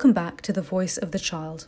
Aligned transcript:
welcome 0.00 0.12
back 0.14 0.40
to 0.40 0.50
The 0.50 0.62
Voice 0.62 0.96
of 0.96 1.10
the 1.10 1.18
Child. 1.18 1.66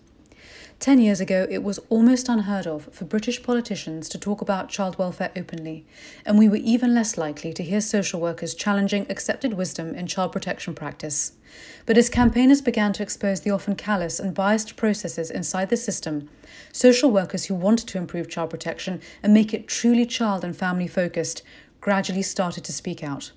Ten 0.79 0.99
years 0.99 1.21
ago, 1.21 1.47
it 1.51 1.63
was 1.63 1.77
almost 1.91 2.31
unheard 2.31 2.67
of 2.67 2.89
for 2.91 3.05
British 3.05 3.43
politicians 3.43 4.09
to 4.09 4.17
talk 4.17 4.41
about 4.41 4.71
child 4.71 4.97
welfare 4.97 5.31
openly, 5.37 5.85
and 6.25 6.39
we 6.39 6.49
were 6.49 6.57
even 6.57 6.95
less 6.95 7.19
likely 7.19 7.53
to 7.53 7.63
hear 7.63 7.83
social 7.83 8.23
workers 8.23 8.55
challenging 8.55 9.05
accepted 9.11 9.53
wisdom 9.53 9.95
in 9.95 10.07
child 10.07 10.33
protection 10.33 10.75
practice. 10.75 11.33
But 11.85 11.99
as 11.99 12.09
campaigners 12.09 12.63
began 12.63 12.95
to 12.95 13.03
expose 13.03 13.43
the 13.43 13.51
often 13.51 13.77
callous 13.77 14.19
and 14.19 14.33
biased 14.33 14.77
processes 14.77 15.31
inside 15.31 15.69
the 15.69 15.77
system, 15.77 16.31
social 16.73 17.11
workers 17.11 17.45
who 17.45 17.55
wanted 17.55 17.87
to 17.89 17.99
improve 17.99 18.31
child 18.31 18.49
protection 18.49 19.03
and 19.23 19.35
make 19.35 19.53
it 19.53 19.69
truly 19.69 20.07
child 20.07 20.43
and 20.43 20.57
family 20.57 20.89
focused 20.89 21.43
gradually 21.83 22.23
started 22.23 22.65
to 22.65 22.73
speak 22.73 23.05
out 23.05 23.33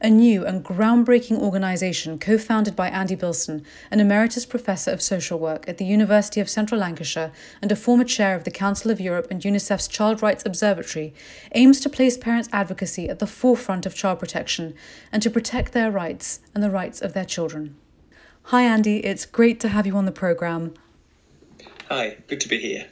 a 0.00 0.08
new 0.08 0.44
and 0.44 0.64
groundbreaking 0.64 1.38
organisation 1.38 2.18
co 2.18 2.38
founded 2.38 2.76
by 2.76 2.88
Andy 2.88 3.14
Bilson, 3.14 3.64
an 3.90 4.00
emeritus 4.00 4.46
professor 4.46 4.90
of 4.90 5.02
social 5.02 5.38
work 5.38 5.68
at 5.68 5.78
the 5.78 5.84
University 5.84 6.40
of 6.40 6.48
Central 6.48 6.80
Lancashire 6.80 7.32
and 7.60 7.72
a 7.72 7.76
former 7.76 8.04
chair 8.04 8.36
of 8.36 8.44
the 8.44 8.50
Council 8.50 8.90
of 8.90 9.00
Europe 9.00 9.26
and 9.30 9.42
UNICEF's 9.42 9.88
Child 9.88 10.22
Rights 10.22 10.44
Observatory, 10.46 11.12
aims 11.52 11.80
to 11.80 11.88
place 11.88 12.16
parents' 12.16 12.48
advocacy 12.52 13.08
at 13.08 13.18
the 13.18 13.26
forefront 13.26 13.86
of 13.86 13.94
child 13.94 14.18
protection 14.18 14.74
and 15.12 15.22
to 15.22 15.30
protect 15.30 15.72
their 15.72 15.90
rights 15.90 16.40
and 16.54 16.62
the 16.62 16.70
rights 16.70 17.00
of 17.00 17.12
their 17.12 17.24
children. 17.24 17.74
Hi, 18.44 18.62
Andy, 18.62 19.04
it's 19.04 19.26
great 19.26 19.60
to 19.60 19.68
have 19.68 19.86
you 19.86 19.96
on 19.96 20.04
the 20.04 20.12
programme. 20.12 20.74
Hi, 21.88 22.18
good 22.28 22.40
to 22.40 22.48
be 22.48 22.58
here. 22.58 22.86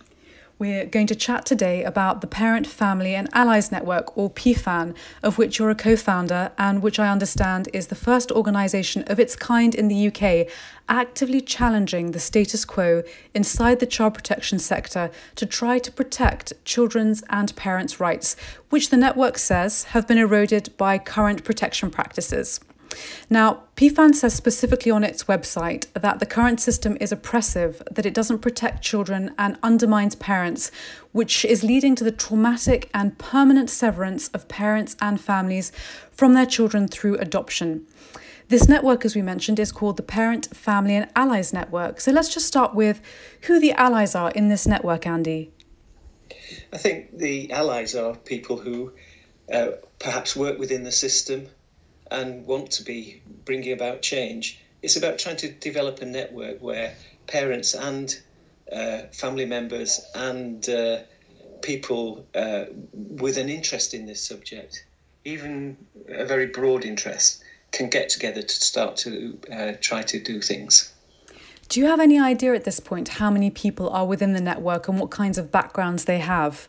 We're 0.59 0.87
going 0.87 1.06
to 1.09 1.15
chat 1.15 1.45
today 1.45 1.84
about 1.84 2.23
the 2.23 2.26
Parent, 2.26 2.66
Family 2.66 3.15
and 3.15 3.29
Allies 3.35 3.71
Network, 3.71 4.16
or 4.16 4.30
PFAN, 4.30 4.96
of 5.23 5.37
which 5.37 5.59
you're 5.59 5.68
a 5.68 5.74
co 5.74 5.96
founder, 5.96 6.51
and 6.57 6.80
which 6.80 6.98
I 6.98 7.10
understand 7.10 7.68
is 7.74 7.88
the 7.88 7.95
first 7.95 8.32
organisation 8.32 9.04
of 9.07 9.21
its 9.21 9.37
kind 9.37 9.74
in 9.74 9.88
the 9.88 10.07
UK 10.09 10.51
actively 10.88 11.43
challenging 11.43 12.13
the 12.13 12.18
status 12.18 12.65
quo 12.65 13.02
inside 13.35 13.80
the 13.80 13.87
child 13.87 14.15
protection 14.15 14.59
sector 14.59 15.10
to 15.35 15.45
try 15.45 15.79
to 15.79 15.93
protect 15.93 16.54
children's 16.65 17.23
and 17.29 17.54
parents' 17.54 18.01
rights, 18.01 18.35
which 18.70 18.88
the 18.88 18.96
network 18.96 19.37
says 19.37 19.85
have 19.85 20.09
been 20.09 20.16
eroded 20.16 20.74
by 20.79 20.96
current 20.96 21.45
protection 21.45 21.91
practices. 21.91 22.60
Now, 23.28 23.64
PFAN 23.76 24.14
says 24.14 24.34
specifically 24.34 24.90
on 24.90 25.04
its 25.04 25.24
website 25.24 25.86
that 25.92 26.18
the 26.18 26.26
current 26.26 26.60
system 26.60 26.96
is 27.00 27.12
oppressive, 27.12 27.82
that 27.90 28.06
it 28.06 28.14
doesn't 28.14 28.38
protect 28.38 28.82
children 28.82 29.34
and 29.38 29.58
undermines 29.62 30.14
parents, 30.14 30.70
which 31.12 31.44
is 31.44 31.62
leading 31.62 31.94
to 31.96 32.04
the 32.04 32.12
traumatic 32.12 32.88
and 32.94 33.18
permanent 33.18 33.70
severance 33.70 34.28
of 34.28 34.48
parents 34.48 34.96
and 35.00 35.20
families 35.20 35.72
from 36.10 36.34
their 36.34 36.46
children 36.46 36.88
through 36.88 37.16
adoption. 37.18 37.86
This 38.48 38.68
network, 38.68 39.04
as 39.04 39.16
we 39.16 39.22
mentioned, 39.22 39.58
is 39.58 39.72
called 39.72 39.96
the 39.96 40.04
Parent, 40.04 40.54
Family 40.54 40.94
and 40.94 41.08
Allies 41.16 41.52
Network. 41.52 42.00
So 42.00 42.12
let's 42.12 42.32
just 42.32 42.46
start 42.46 42.74
with 42.74 43.00
who 43.42 43.58
the 43.58 43.72
allies 43.72 44.14
are 44.14 44.30
in 44.30 44.48
this 44.48 44.68
network, 44.68 45.04
Andy. 45.04 45.50
I 46.72 46.78
think 46.78 47.18
the 47.18 47.50
allies 47.50 47.96
are 47.96 48.14
people 48.14 48.56
who 48.56 48.92
uh, 49.52 49.72
perhaps 49.98 50.36
work 50.36 50.58
within 50.58 50.84
the 50.84 50.92
system 50.92 51.48
and 52.10 52.46
want 52.46 52.71
to 52.73 52.82
be 52.82 53.23
bringing 53.45 53.73
about 53.73 54.02
change. 54.02 54.60
It's 54.82 54.96
about 54.96 55.18
trying 55.18 55.37
to 55.38 55.51
develop 55.51 56.01
a 56.01 56.07
network 56.07 56.60
where 56.60 56.95
parents 57.26 57.74
and 57.74 58.16
uh, 58.73 59.02
family 59.13 59.46
members 59.46 60.04
and 60.15 60.68
uh, 60.68 60.98
people 61.63 62.26
uh, 62.35 62.65
with 62.93 63.38
an 63.38 63.48
interest 63.48 63.95
in 63.95 64.06
this 64.06 64.22
subject, 64.22 64.84
even 65.25 65.76
a 66.08 66.25
very 66.25 66.47
broad 66.47 66.84
interest, 66.84 67.42
can 67.72 67.88
get 67.91 68.09
together 68.09 68.42
to 68.42 68.54
start 68.54 68.97
to 68.97 69.38
uh, 69.53 69.72
try 69.80 70.03
to 70.03 70.20
do 70.20 70.41
things. 70.41 70.92
Do 71.69 71.80
you 71.80 71.86
have 71.86 72.00
any 72.00 72.19
idea 72.19 72.54
at 72.54 72.64
this 72.64 72.78
point 72.78 73.09
how 73.09 73.30
many 73.30 73.50
people 73.50 73.91
are 73.91 74.06
within 74.06 74.34
the 74.34 74.41
network 74.41 74.88
and 74.88 75.00
what 75.00 75.10
kinds 75.10 75.36
of 75.36 75.50
backgrounds 75.50 76.04
they 76.04 76.19
have? 76.19 76.69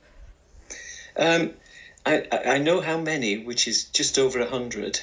Um, 1.15 1.53
I, 2.05 2.27
I 2.31 2.57
know 2.57 2.81
how 2.81 2.97
many, 2.97 3.37
which 3.37 3.67
is 3.67 3.85
just 3.85 4.17
over 4.17 4.39
a 4.39 4.49
hundred. 4.49 4.99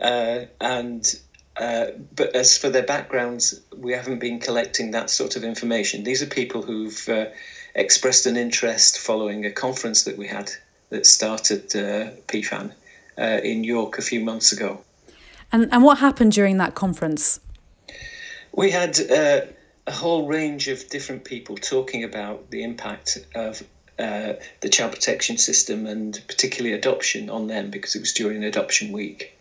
Uh, 0.00 0.46
and 0.60 1.20
uh, 1.56 1.86
but 2.14 2.34
as 2.34 2.56
for 2.56 2.70
their 2.70 2.82
backgrounds, 2.82 3.60
we 3.76 3.92
haven't 3.92 4.18
been 4.18 4.40
collecting 4.40 4.92
that 4.92 5.10
sort 5.10 5.36
of 5.36 5.44
information. 5.44 6.04
These 6.04 6.22
are 6.22 6.26
people 6.26 6.62
who've 6.62 7.08
uh, 7.08 7.26
expressed 7.74 8.26
an 8.26 8.36
interest 8.36 8.98
following 8.98 9.44
a 9.44 9.50
conference 9.50 10.04
that 10.04 10.16
we 10.16 10.26
had 10.26 10.50
that 10.88 11.04
started 11.06 11.64
uh, 11.76 12.12
PFAN 12.28 12.72
uh, 13.18 13.40
in 13.44 13.62
York 13.62 13.98
a 13.98 14.02
few 14.02 14.20
months 14.20 14.52
ago. 14.52 14.80
And, 15.52 15.68
and 15.72 15.82
what 15.84 15.98
happened 15.98 16.32
during 16.32 16.56
that 16.58 16.74
conference? 16.74 17.40
We 18.52 18.70
had 18.70 18.98
uh, 18.98 19.40
a 19.86 19.92
whole 19.92 20.26
range 20.26 20.68
of 20.68 20.88
different 20.88 21.24
people 21.24 21.56
talking 21.56 22.04
about 22.04 22.50
the 22.50 22.62
impact 22.62 23.18
of 23.34 23.62
uh, 23.98 24.34
the 24.60 24.68
child 24.70 24.92
protection 24.92 25.36
system 25.36 25.86
and 25.86 26.18
particularly 26.26 26.74
adoption 26.74 27.28
on 27.28 27.48
them 27.48 27.70
because 27.70 27.94
it 27.94 28.00
was 28.00 28.14
during 28.14 28.42
adoption 28.44 28.92
week 28.92 29.36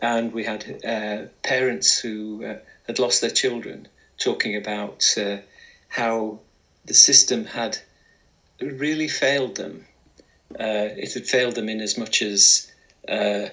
and 0.00 0.32
we 0.32 0.44
had 0.44 0.84
uh, 0.84 1.26
parents 1.42 1.98
who 1.98 2.44
uh, 2.44 2.56
had 2.86 2.98
lost 2.98 3.20
their 3.20 3.30
children 3.30 3.88
talking 4.18 4.56
about 4.56 5.14
uh, 5.16 5.38
how 5.88 6.38
the 6.84 6.94
system 6.94 7.44
had 7.44 7.78
really 8.60 9.08
failed 9.08 9.56
them. 9.56 9.84
Uh, 10.58 10.88
it 10.96 11.12
had 11.12 11.26
failed 11.26 11.54
them 11.54 11.68
in 11.68 11.80
as 11.80 11.96
much 11.96 12.22
as 12.22 12.70
uh, 13.08 13.46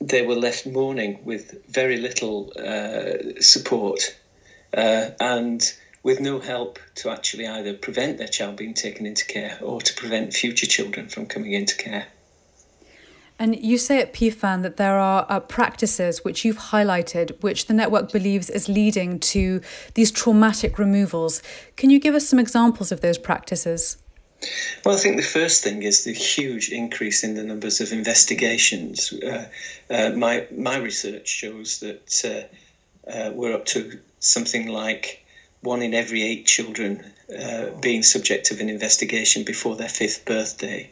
they 0.00 0.22
were 0.22 0.34
left 0.34 0.66
mourning 0.66 1.18
with 1.24 1.54
very 1.68 1.96
little 1.96 2.52
uh, 2.58 3.40
support 3.40 4.14
and 4.74 5.72
with 6.02 6.18
no 6.18 6.40
help 6.40 6.78
to 6.96 7.10
actually 7.10 7.46
either 7.46 7.72
prevent 7.72 8.18
their 8.18 8.26
child 8.26 8.56
being 8.56 8.74
taken 8.74 9.06
into 9.06 9.24
care 9.24 9.56
or 9.60 9.80
to 9.80 9.94
prevent 9.94 10.34
future 10.34 10.66
children 10.66 11.08
from 11.08 11.26
coming 11.26 11.52
into 11.52 11.76
care. 11.76 12.06
And 13.42 13.60
you 13.60 13.76
say 13.76 14.00
at 14.00 14.12
PFAN 14.12 14.62
that 14.62 14.76
there 14.76 15.00
are 15.00 15.26
uh, 15.28 15.40
practices 15.40 16.24
which 16.24 16.44
you've 16.44 16.70
highlighted, 16.70 17.42
which 17.42 17.66
the 17.66 17.74
network 17.74 18.12
believes 18.12 18.48
is 18.48 18.68
leading 18.68 19.18
to 19.18 19.60
these 19.94 20.12
traumatic 20.12 20.78
removals. 20.78 21.42
Can 21.76 21.90
you 21.90 21.98
give 21.98 22.14
us 22.14 22.28
some 22.28 22.38
examples 22.38 22.92
of 22.92 23.00
those 23.00 23.18
practices? 23.18 23.96
Well, 24.84 24.94
I 24.94 24.98
think 24.98 25.16
the 25.16 25.24
first 25.24 25.64
thing 25.64 25.82
is 25.82 26.04
the 26.04 26.12
huge 26.12 26.68
increase 26.68 27.24
in 27.24 27.34
the 27.34 27.42
numbers 27.42 27.80
of 27.80 27.90
investigations. 27.90 29.12
Uh, 29.12 29.48
uh, 29.90 30.10
my 30.10 30.46
my 30.56 30.76
research 30.76 31.26
shows 31.26 31.80
that 31.80 32.08
uh, 32.24 33.10
uh 33.10 33.32
we're 33.32 33.54
up 33.54 33.66
to 33.74 33.98
something 34.20 34.68
like 34.68 35.24
one 35.62 35.82
in 35.82 35.94
every 35.94 36.22
eight 36.22 36.46
children 36.46 37.04
uh, 37.36 37.70
being 37.80 38.04
subject 38.04 38.52
of 38.52 38.60
an 38.60 38.68
investigation 38.68 39.42
before 39.42 39.74
their 39.74 39.88
fifth 39.88 40.24
birthday. 40.26 40.88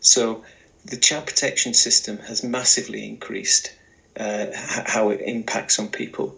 So 0.00 0.44
the 0.84 0.96
child 0.96 1.26
protection 1.26 1.72
system 1.72 2.18
has 2.18 2.42
massively 2.44 3.04
increased 3.06 3.72
uh, 4.18 4.46
how 4.54 5.10
it 5.10 5.20
impacts 5.20 5.78
on 5.78 5.88
people. 5.88 6.36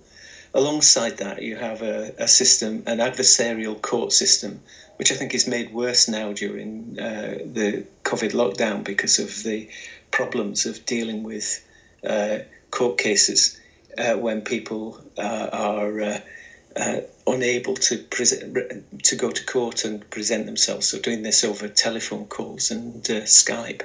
Alongside 0.54 1.18
that, 1.18 1.42
you 1.42 1.56
have 1.56 1.82
a, 1.82 2.14
a, 2.18 2.28
system, 2.28 2.82
an 2.86 2.98
adversarial 2.98 3.80
court 3.80 4.12
system, 4.12 4.60
which 4.96 5.12
I 5.12 5.14
think 5.14 5.34
is 5.34 5.46
made 5.46 5.74
worse 5.74 6.08
now 6.08 6.32
during 6.32 6.98
uh, 6.98 7.38
the 7.44 7.84
COVID 8.04 8.32
lockdown 8.32 8.82
because 8.84 9.18
of 9.18 9.42
the 9.42 9.68
problems 10.10 10.64
of 10.64 10.86
dealing 10.86 11.24
with 11.24 11.62
uh, 12.06 12.38
court 12.70 12.96
cases 12.98 13.60
uh, 13.98 14.14
when 14.14 14.42
people 14.42 14.98
uh, 15.18 15.48
are 15.52 16.00
uh, 16.00 17.00
unable 17.26 17.74
to 17.74 17.98
to 17.98 19.16
go 19.16 19.30
to 19.30 19.44
court 19.44 19.84
and 19.84 20.08
present 20.10 20.46
themselves. 20.46 20.86
So 20.86 20.98
doing 20.98 21.22
this 21.22 21.44
over 21.44 21.68
telephone 21.68 22.26
calls 22.26 22.70
and 22.70 23.02
Skype. 23.02 23.82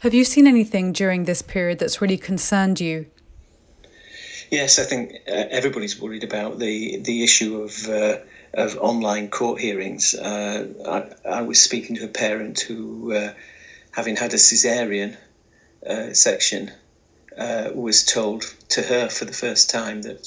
Have 0.00 0.12
you 0.14 0.24
seen 0.24 0.46
anything 0.46 0.92
during 0.92 1.24
this 1.24 1.42
period 1.42 1.78
that's 1.78 2.00
really 2.00 2.18
concerned 2.18 2.80
you? 2.80 3.06
Yes, 4.50 4.78
I 4.78 4.84
think 4.84 5.14
uh, 5.26 5.44
everybody's 5.50 6.00
worried 6.00 6.24
about 6.24 6.58
the 6.58 6.98
the 6.98 7.24
issue 7.24 7.62
of 7.62 7.88
uh, 7.88 8.18
of 8.52 8.76
online 8.76 9.28
court 9.28 9.60
hearings. 9.60 10.14
Uh, 10.14 10.68
I, 10.86 11.28
I, 11.28 11.42
was 11.42 11.60
speaking 11.60 11.96
to 11.96 12.04
a 12.04 12.08
parent 12.08 12.60
who, 12.60 13.12
uh, 13.12 13.32
having 13.90 14.16
had 14.16 14.32
a 14.32 14.36
cesarean 14.36 15.16
uh, 15.84 16.12
section, 16.12 16.70
uh, 17.36 17.70
was 17.74 18.04
told 18.04 18.42
to 18.68 18.82
her 18.82 19.08
for 19.08 19.24
the 19.24 19.32
first 19.32 19.70
time 19.70 20.02
that 20.02 20.26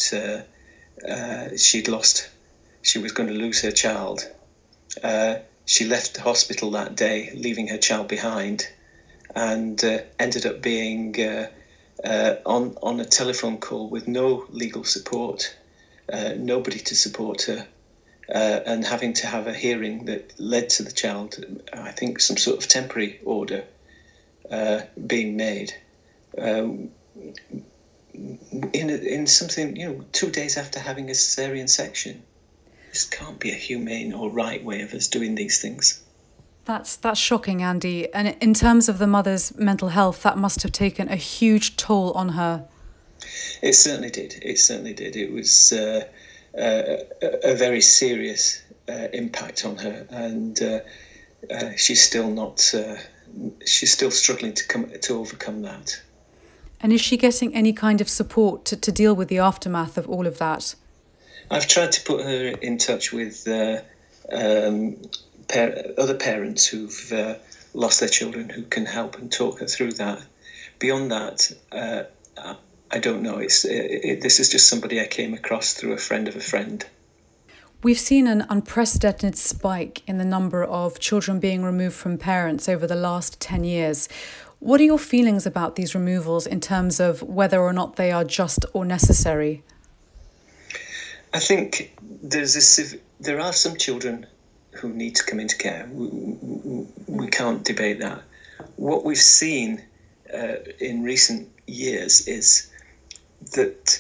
she'd 1.58 1.88
lost, 1.88 2.30
she 2.82 3.00
was 3.00 3.14
going 3.14 3.30
to 3.30 3.36
lose 3.36 3.62
her 3.62 3.72
child. 3.72 4.28
she 5.66 5.86
left 5.86 6.16
the 6.16 6.22
hospital 6.22 6.72
that 6.72 6.96
day, 6.96 7.32
leaving 7.34 7.68
her 7.68 7.78
child 7.78 8.08
behind 8.08 8.68
and 9.38 9.84
uh, 9.84 10.00
ended 10.18 10.48
up 10.48 10.60
being 10.60 11.22
uh, 11.22 11.48
uh, 12.04 12.34
on 12.44 12.76
on 12.82 13.00
a 13.00 13.06
telephone 13.06 13.60
call 13.60 13.88
with 13.88 14.08
no 14.08 14.44
legal 14.50 14.84
support, 14.84 15.54
uh, 16.12 16.34
nobody 16.36 16.80
to 16.80 16.96
support 16.96 17.44
her, 17.44 17.68
and 18.28 18.84
having 18.84 19.14
to 19.14 19.28
have 19.28 19.46
a 19.46 19.54
hearing 19.54 20.06
that 20.06 20.24
led 20.40 20.70
to 20.70 20.84
the 20.84 20.92
child, 20.92 21.38
I 21.72 21.92
think, 21.92 22.20
some 22.20 22.38
sort 22.38 22.58
of 22.58 22.68
temporary 22.68 23.20
order 23.24 23.64
being 25.06 25.38
made. 25.38 25.72
Um, 26.38 26.90
in 28.74 28.90
in 28.90 29.28
something 29.28 29.76
you 29.76 29.88
know 29.88 30.06
two 30.12 30.32
days 30.32 30.58
after 30.58 30.80
having 30.80 31.10
a 31.10 31.14
cesarean 31.14 31.70
section. 31.70 32.24
This 32.90 33.06
can't 33.06 33.38
be 33.38 33.52
a 33.52 33.56
humane 33.68 34.14
or 34.14 34.32
right 34.32 34.64
way 34.64 34.82
of 34.82 34.94
us 34.96 35.08
doing 35.08 35.36
these 35.36 35.60
things. 35.60 36.02
That's 36.68 36.98
that's 36.98 37.20
shocking, 37.20 37.64
Andy. 37.64 38.14
And 38.14 38.36
in 38.42 38.54
terms 38.54 38.90
of 38.90 38.98
the 38.98 39.08
mother's 39.08 39.56
mental 39.56 39.88
health, 39.88 40.24
that 40.24 40.38
must 40.38 40.64
have 40.64 40.74
taken 40.74 41.08
a 41.08 41.16
huge 41.16 41.78
toll 41.78 42.12
on 42.12 42.30
her. 42.30 42.68
It 43.62 43.74
certainly 43.74 44.10
did. 44.10 44.36
It 44.42 44.60
certainly 44.60 44.94
did. 44.94 45.16
It 45.16 45.32
was 45.32 45.72
uh, 45.72 46.04
uh, 46.58 46.98
a, 47.22 47.52
a, 47.52 47.56
very 47.56 47.80
serious 47.80 48.62
uh, 48.90 49.08
impact 49.14 49.64
on 49.64 49.78
her, 49.78 50.06
and 50.10 50.62
uh, 50.62 50.80
uh, 51.50 51.72
she's 51.78 52.04
still 52.04 52.30
not. 52.30 52.74
Uh, 52.76 52.98
she's 53.66 53.94
still 53.94 54.12
struggling 54.12 54.54
to 54.54 54.68
come 54.68 54.92
to 54.92 55.14
overcome 55.18 55.62
that. 55.62 56.02
And 56.82 56.92
is 56.92 57.00
she 57.00 57.16
getting 57.16 57.56
any 57.56 57.72
kind 57.72 58.02
of 58.02 58.10
support 58.10 58.66
to, 58.66 58.76
to 58.76 58.92
deal 58.92 59.16
with 59.16 59.30
the 59.30 59.40
aftermath 59.40 59.98
of 59.98 60.10
all 60.10 60.28
of 60.28 60.38
that? 60.40 60.76
I've 61.50 61.68
tried 61.68 61.94
to 61.94 62.04
put 62.04 62.26
her 62.26 62.48
in 62.62 62.78
touch 62.78 63.14
with 63.14 63.48
uh, 63.48 63.80
um, 64.32 64.98
par- 65.48 65.74
other 65.98 66.16
parents 66.16 66.66
who've 66.68 67.12
uh, 67.12 67.36
lost 67.74 68.00
their 68.00 68.10
children 68.10 68.50
who 68.50 68.64
can 68.64 68.86
help 68.86 69.18
and 69.18 69.32
talk 69.32 69.60
her 69.60 69.66
through 69.66 69.94
that. 69.94 70.24
Beyond 70.80 71.12
that, 71.12 71.52
uh, 71.72 72.04
I 72.92 73.00
don't 73.00 73.22
know. 73.22 73.38
It's 73.38 73.66
it, 73.66 73.72
it, 74.04 74.22
this 74.22 74.40
is 74.40 74.50
just 74.50 74.70
somebody 74.70 75.02
I 75.02 75.08
came 75.08 75.34
across 75.34 75.74
through 75.74 75.94
a 75.94 75.98
friend 75.98 76.28
of 76.28 76.36
a 76.36 76.40
friend. 76.40 76.86
We've 77.84 78.00
seen 78.00 78.28
an 78.28 78.46
unprecedented 78.50 79.38
spike 79.38 80.02
in 80.08 80.18
the 80.18 80.26
number 80.26 80.64
of 80.64 81.00
children 81.00 81.40
being 81.40 81.64
removed 81.64 81.96
from 81.96 82.18
parents 82.18 82.68
over 82.68 82.88
the 82.88 82.96
last 82.96 83.40
10 83.40 83.64
years. 83.64 84.10
What 84.60 84.82
are 84.82 84.86
your 84.86 84.98
feelings 84.98 85.46
about 85.46 85.76
these 85.76 85.94
removals 85.94 86.48
in 86.48 86.60
terms 86.60 87.00
of 87.00 87.22
whether 87.22 87.62
or 87.62 87.74
not 87.74 87.96
they 87.96 88.12
are 88.12 88.24
just 88.24 88.66
or 88.74 88.84
necessary? 88.84 89.64
I 91.34 91.40
think 91.40 91.96
there's 92.02 92.80
a, 92.80 92.98
there 93.20 93.40
are 93.40 93.54
some 93.54 93.78
children 93.78 94.26
who 94.78 94.90
need 94.90 95.16
to 95.16 95.24
come 95.24 95.40
into 95.40 95.58
care. 95.58 95.88
We, 95.92 96.08
we 97.08 97.28
can't 97.28 97.64
debate 97.64 98.00
that. 98.00 98.22
What 98.76 99.04
we've 99.04 99.18
seen 99.18 99.84
uh, 100.34 100.58
in 100.80 101.04
recent 101.04 101.48
years 101.66 102.28
is 102.28 102.68
that 103.54 104.00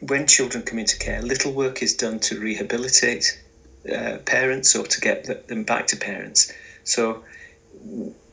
when 0.00 0.26
children 0.26 0.62
come 0.62 0.78
into 0.78 0.96
care, 0.96 1.22
little 1.22 1.52
work 1.52 1.82
is 1.82 1.94
done 1.94 2.20
to 2.20 2.38
rehabilitate 2.38 3.38
uh, 3.92 4.18
parents 4.24 4.74
or 4.74 4.84
to 4.84 5.00
get 5.00 5.46
them 5.48 5.64
back 5.64 5.86
to 5.88 5.96
parents. 5.96 6.52
So 6.84 7.22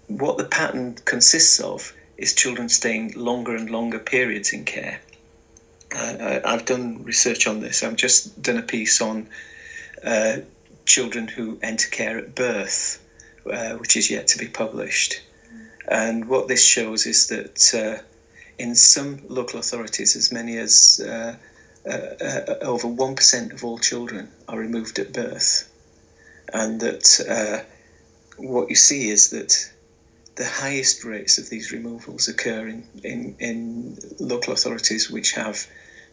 what 0.07 0.37
the 0.37 0.43
pattern 0.43 0.95
consists 1.05 1.59
of 1.59 1.93
is 2.17 2.33
children 2.33 2.69
staying 2.69 3.13
longer 3.15 3.55
and 3.55 3.69
longer 3.69 3.99
periods 3.99 4.53
in 4.53 4.63
care. 4.63 4.99
Uh, 5.95 6.39
I've 6.43 6.65
done 6.65 7.03
research 7.03 7.47
on 7.47 7.59
this. 7.59 7.83
I've 7.83 7.95
just 7.95 8.41
done 8.41 8.57
a 8.57 8.61
piece 8.61 9.01
on 9.01 9.27
uh, 10.03 10.37
children 10.85 11.27
who 11.27 11.59
enter 11.61 11.89
care 11.89 12.17
at 12.17 12.35
birth, 12.35 13.03
uh, 13.51 13.73
which 13.73 13.97
is 13.97 14.09
yet 14.09 14.27
to 14.27 14.37
be 14.37 14.47
published. 14.47 15.21
And 15.87 16.27
what 16.27 16.47
this 16.47 16.63
shows 16.63 17.05
is 17.05 17.27
that 17.27 17.73
uh, 17.73 18.03
in 18.57 18.75
some 18.75 19.21
local 19.27 19.59
authorities, 19.59 20.15
as 20.15 20.31
many 20.31 20.57
as 20.57 20.99
uh, 21.05 21.35
uh, 21.87 22.55
over 22.61 22.87
1% 22.87 23.53
of 23.53 23.63
all 23.63 23.77
children 23.77 24.31
are 24.47 24.57
removed 24.57 24.97
at 24.99 25.13
birth. 25.13 25.71
And 26.53 26.81
that 26.81 27.65
what 28.37 28.69
you 28.69 28.75
see 28.75 29.09
is 29.09 29.29
that 29.29 29.71
the 30.35 30.45
highest 30.45 31.03
rates 31.03 31.37
of 31.37 31.49
these 31.49 31.71
removals 31.71 32.27
occur 32.27 32.67
in, 32.67 32.83
in, 33.03 33.35
in 33.39 33.97
local 34.19 34.53
authorities 34.53 35.09
which 35.09 35.31
have 35.33 35.65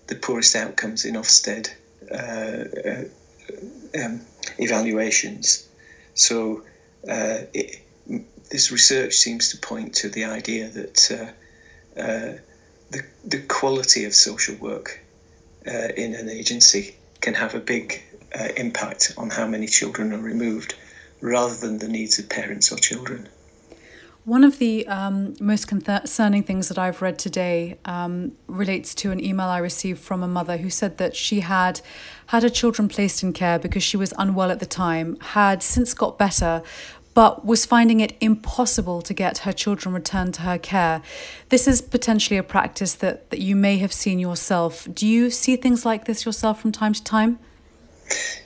the 0.07 0.15
poorest 0.15 0.55
outcomes 0.55 1.05
in 1.05 1.15
Ofsted 1.15 1.71
uh, 2.11 2.65
uh, 2.89 4.05
um, 4.05 4.21
evaluations. 4.59 5.69
So 6.15 6.63
uh, 7.09 7.39
it, 7.53 7.81
this 8.51 8.71
research 8.71 9.15
seems 9.15 9.51
to 9.51 9.59
point 9.59 9.95
to 9.97 10.09
the 10.09 10.25
idea 10.25 10.69
that 10.69 11.11
uh, 11.11 12.01
uh, 12.01 12.33
the, 12.91 13.03
the 13.25 13.41
quality 13.43 14.05
of 14.05 14.15
social 14.15 14.55
work 14.57 15.01
uh, 15.67 15.89
in 15.97 16.15
an 16.15 16.29
agency 16.29 16.97
can 17.21 17.35
have 17.35 17.55
a 17.55 17.61
big 17.61 18.03
impact 18.57 19.13
on 19.19 19.29
how 19.29 19.47
many 19.47 19.67
children 19.67 20.13
are 20.13 20.19
removed 20.19 20.75
rather 21.21 21.55
than 21.55 21.79
the 21.79 21.89
needs 21.89 22.19
of 22.19 22.29
parents 22.29 22.73
or 22.73 22.79
children. 22.79 23.29
One 24.25 24.45
of 24.45 24.61
the 24.61 24.87
um, 24.87 25.35
most 25.41 25.67
concerning 25.67 26.45
things 26.45 26.69
that 26.69 26.79
I've 26.79 27.03
read 27.03 27.19
today 27.19 27.79
um, 27.85 28.31
relates 28.47 28.95
to 28.97 29.11
an 29.11 29.23
email 29.23 29.49
I 29.49 29.59
received 29.59 30.01
from 30.01 30.23
a 30.23 30.29
mother 30.29 30.59
who 30.59 30.71
said 30.71 30.99
that 30.99 31.17
she 31.17 31.41
had 31.41 31.81
had 32.27 32.45
her 32.45 32.49
children 32.49 32.87
placed 32.87 33.25
in 33.25 33.33
care 33.33 33.59
because 33.59 33.83
she 33.83 33.97
was 33.97 34.15
unwell 34.19 34.53
at 34.53 34.61
the 34.61 34.67
time, 34.67 35.17
had 35.21 35.61
since 35.61 35.93
got 35.93 36.19
better, 36.19 36.63
but 37.15 37.45
was 37.45 37.67
finding 37.67 37.99
it 37.99 38.17
impossible 38.21 39.03
to 39.03 39.13
get 39.13 39.39
her 39.39 39.53
children 39.53 39.93
returned 39.93 40.35
to 40.35 40.43
her 40.43 40.57
care. 40.57 41.03
This 41.49 41.67
is 41.67 41.83
potentially 41.83 42.39
a 42.39 42.45
practice 42.45 42.95
that, 42.95 43.29
that 43.31 43.41
you 43.41 43.57
may 43.57 43.79
have 43.79 43.93
seen 43.93 44.21
yourself. 44.21 44.87
Do 44.95 45.05
you 45.05 45.31
see 45.31 45.57
things 45.57 45.85
like 45.85 46.05
this 46.05 46.25
yourself 46.25 46.61
from 46.61 46.71
time 46.71 46.93
to 46.93 47.03
time? 47.03 47.41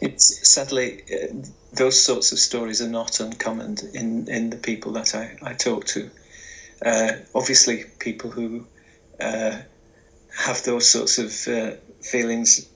It's 0.00 0.48
sadly. 0.48 1.02
Uh, 1.12 1.46
those 1.72 2.00
sorts 2.00 2.32
of 2.32 2.38
stories 2.38 2.80
are 2.80 2.88
not 2.88 3.20
uncommon 3.20 3.76
in, 3.92 4.28
in 4.28 4.50
the 4.50 4.56
people 4.56 4.92
that 4.92 5.14
I, 5.14 5.36
I 5.42 5.52
talk 5.52 5.84
to. 5.86 6.10
Uh, 6.84 7.12
obviously, 7.34 7.84
people 7.98 8.30
who 8.30 8.66
uh, 9.20 9.58
have 10.36 10.62
those 10.64 10.88
sorts 10.90 11.18
of 11.18 11.48
uh, 11.48 11.76
feelings 12.02 12.68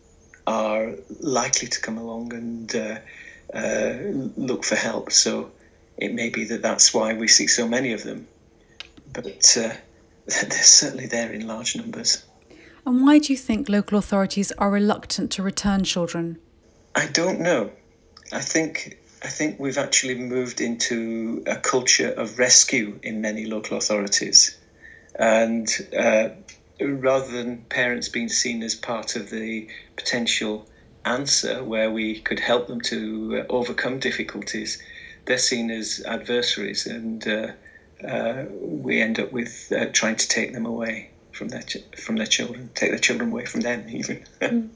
are 0.46 0.94
likely 1.20 1.68
to 1.68 1.80
come 1.80 1.98
along 1.98 2.32
and 2.32 2.74
uh, 2.74 2.98
uh, 3.54 3.96
look 4.36 4.64
for 4.64 4.76
help. 4.76 5.12
So 5.12 5.50
it 5.96 6.14
may 6.14 6.30
be 6.30 6.44
that 6.44 6.62
that's 6.62 6.94
why 6.94 7.14
we 7.14 7.28
see 7.28 7.46
so 7.46 7.68
many 7.68 7.92
of 7.92 8.02
them. 8.02 8.26
But 9.12 9.42
they're 9.54 10.50
certainly 10.50 11.06
there 11.06 11.32
in 11.32 11.46
large 11.46 11.76
numbers. 11.76 12.24
And 12.86 13.04
why 13.04 13.18
do 13.18 13.32
you 13.32 13.36
think 13.36 13.68
local 13.68 13.98
authorities 13.98 14.52
are 14.52 14.70
reluctant 14.70 15.30
to 15.32 15.42
return 15.42 15.84
children? 15.84 16.38
I 16.94 17.06
don't 17.06 17.40
know. 17.40 17.70
I 18.32 18.40
think 18.40 18.96
I 19.22 19.28
think 19.28 19.58
we've 19.58 19.78
actually 19.78 20.14
moved 20.14 20.60
into 20.60 21.42
a 21.46 21.56
culture 21.56 22.10
of 22.10 22.38
rescue 22.38 22.98
in 23.02 23.20
many 23.20 23.44
local 23.46 23.76
authorities, 23.76 24.56
and 25.14 25.68
uh, 25.96 26.28
rather 26.80 27.30
than 27.30 27.58
parents 27.68 28.08
being 28.08 28.28
seen 28.28 28.62
as 28.62 28.74
part 28.74 29.14
of 29.16 29.30
the 29.30 29.66
potential 29.96 30.66
answer 31.04 31.62
where 31.62 31.90
we 31.90 32.16
could 32.20 32.40
help 32.40 32.66
them 32.66 32.80
to 32.80 33.38
uh, 33.40 33.52
overcome 33.52 33.98
difficulties, 33.98 34.78
they're 35.26 35.38
seen 35.38 35.70
as 35.70 36.00
adversaries, 36.06 36.86
and 36.86 37.26
uh, 37.28 37.52
uh 38.04 38.44
we 38.50 39.00
end 39.00 39.20
up 39.20 39.30
with 39.30 39.72
uh, 39.76 39.86
trying 39.92 40.16
to 40.16 40.26
take 40.28 40.52
them 40.52 40.66
away 40.66 41.10
from 41.32 41.48
their 41.48 41.62
ch- 41.62 41.76
from 41.96 42.16
their 42.16 42.26
children, 42.26 42.70
take 42.74 42.90
their 42.90 42.98
children 42.98 43.30
away 43.30 43.44
from 43.44 43.60
them 43.60 43.86
even. 43.88 44.24
mm. 44.40 44.70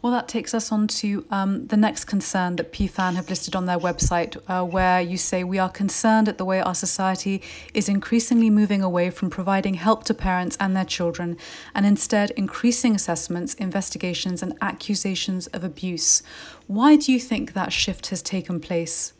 Well, 0.00 0.12
that 0.12 0.28
takes 0.28 0.54
us 0.54 0.70
on 0.70 0.86
to 0.88 1.26
um, 1.30 1.66
the 1.66 1.76
next 1.76 2.04
concern 2.04 2.54
that 2.56 2.72
PFAN 2.72 3.16
have 3.16 3.28
listed 3.28 3.56
on 3.56 3.66
their 3.66 3.78
website, 3.78 4.36
uh, 4.46 4.64
where 4.64 5.00
you 5.00 5.16
say 5.16 5.42
we 5.42 5.58
are 5.58 5.68
concerned 5.68 6.28
at 6.28 6.38
the 6.38 6.44
way 6.44 6.60
our 6.60 6.74
society 6.74 7.42
is 7.74 7.88
increasingly 7.88 8.48
moving 8.48 8.80
away 8.80 9.10
from 9.10 9.28
providing 9.28 9.74
help 9.74 10.04
to 10.04 10.14
parents 10.14 10.56
and 10.60 10.76
their 10.76 10.84
children, 10.84 11.36
and 11.74 11.84
instead 11.84 12.30
increasing 12.32 12.94
assessments, 12.94 13.54
investigations, 13.54 14.40
and 14.40 14.56
accusations 14.60 15.48
of 15.48 15.64
abuse. 15.64 16.22
Why 16.68 16.94
do 16.94 17.10
you 17.10 17.18
think 17.18 17.54
that 17.54 17.72
shift 17.72 18.06
has 18.08 18.22
taken 18.22 18.60
place? 18.60 19.14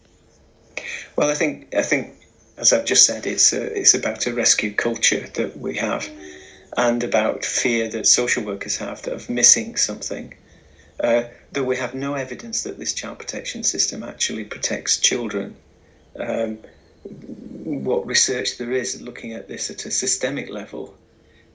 Well, 1.17 1.29
I 1.29 1.35
think 1.35 1.75
I 1.75 1.83
think, 1.83 2.15
as 2.57 2.73
I've 2.73 2.85
just 2.85 3.05
said, 3.05 3.27
it's 3.27 3.53
a, 3.53 3.77
it's 3.77 3.95
about 3.95 4.29
a 4.29 4.33
rescue 4.33 4.73
culture 4.73 5.27
that 5.35 5.59
we 5.59 5.77
have, 5.77 6.09
and 6.77 7.03
about 7.03 7.45
fear 7.45 7.89
that 7.89 8.07
social 8.07 8.45
workers 8.45 8.77
have 8.77 9.03
that 9.03 9.15
of 9.15 9.29
missing 9.29 9.75
something 9.75 10.35
uh, 11.01 11.25
though 11.53 11.65
we 11.65 11.77
have 11.77 11.95
no 11.95 12.15
evidence 12.15 12.63
that 12.63 12.79
this 12.79 12.93
child 12.93 13.19
protection 13.19 13.63
system 13.63 14.03
actually 14.03 14.45
protects 14.45 14.97
children. 14.99 15.57
Um, 16.19 16.59
what 17.05 18.07
research 18.07 18.59
there 18.59 18.73
is 18.73 19.01
looking 19.01 19.33
at 19.33 19.49
this 19.49 19.71
at 19.71 19.87
a 19.87 19.91
systemic 19.91 20.51
level 20.51 20.97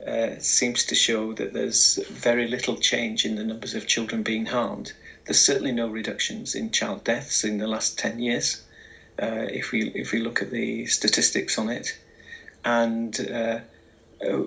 uh, 0.08 0.38
seems 0.40 0.86
to 0.86 0.96
show 0.96 1.34
that 1.34 1.54
there's 1.54 2.00
very 2.10 2.48
little 2.48 2.78
change 2.78 3.26
in 3.26 3.36
the 3.36 3.44
numbers 3.44 3.74
of 3.74 3.88
children 3.88 4.24
being 4.24 4.46
harmed. 4.46 4.94
There's 5.26 5.40
certainly 5.40 5.72
no 5.72 5.88
reductions 5.88 6.56
in 6.56 6.72
child 6.72 7.04
deaths 7.04 7.44
in 7.44 7.58
the 7.58 7.68
last 7.68 7.98
10 8.00 8.20
years, 8.20 8.64
uh, 9.22 9.48
if, 9.50 9.72
we, 9.72 9.90
if 9.92 10.12
we 10.12 10.20
look 10.20 10.42
at 10.42 10.52
the 10.52 10.86
statistics 10.86 11.58
on 11.58 11.70
it. 11.70 11.98
And 12.66 13.20
uh, 13.30 13.60
uh 14.26 14.44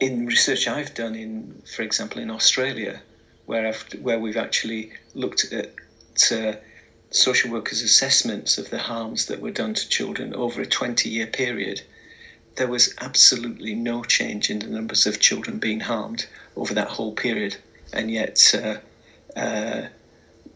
in 0.00 0.26
research 0.26 0.66
I've 0.66 0.92
done 0.94 1.14
in, 1.14 1.62
for 1.72 1.82
example, 1.82 2.20
in 2.20 2.30
Australia, 2.30 3.00
where 3.46 3.72
where 4.00 4.18
we've 4.18 4.36
actually 4.36 4.90
looked 5.14 5.52
at 5.52 5.70
uh, 6.32 6.54
social 7.10 7.50
workers' 7.50 7.82
assessments 7.82 8.58
of 8.58 8.70
the 8.70 8.78
harms 8.78 9.26
that 9.26 9.40
were 9.40 9.50
done 9.50 9.74
to 9.74 9.88
children 9.88 10.34
over 10.34 10.60
a 10.62 10.66
20 10.66 11.08
year 11.08 11.26
period. 11.26 11.82
there 12.56 12.68
was 12.68 12.94
absolutely 13.00 13.74
no 13.74 14.02
change 14.04 14.50
in 14.50 14.60
the 14.60 14.66
numbers 14.66 15.06
of 15.06 15.18
children 15.18 15.58
being 15.58 15.80
harmed 15.80 16.26
over 16.56 16.74
that 16.74 16.88
whole 16.88 17.12
period, 17.12 17.56
and 17.92 18.10
yet 18.10 18.54
uh, 18.54 18.76
uh, 19.38 19.82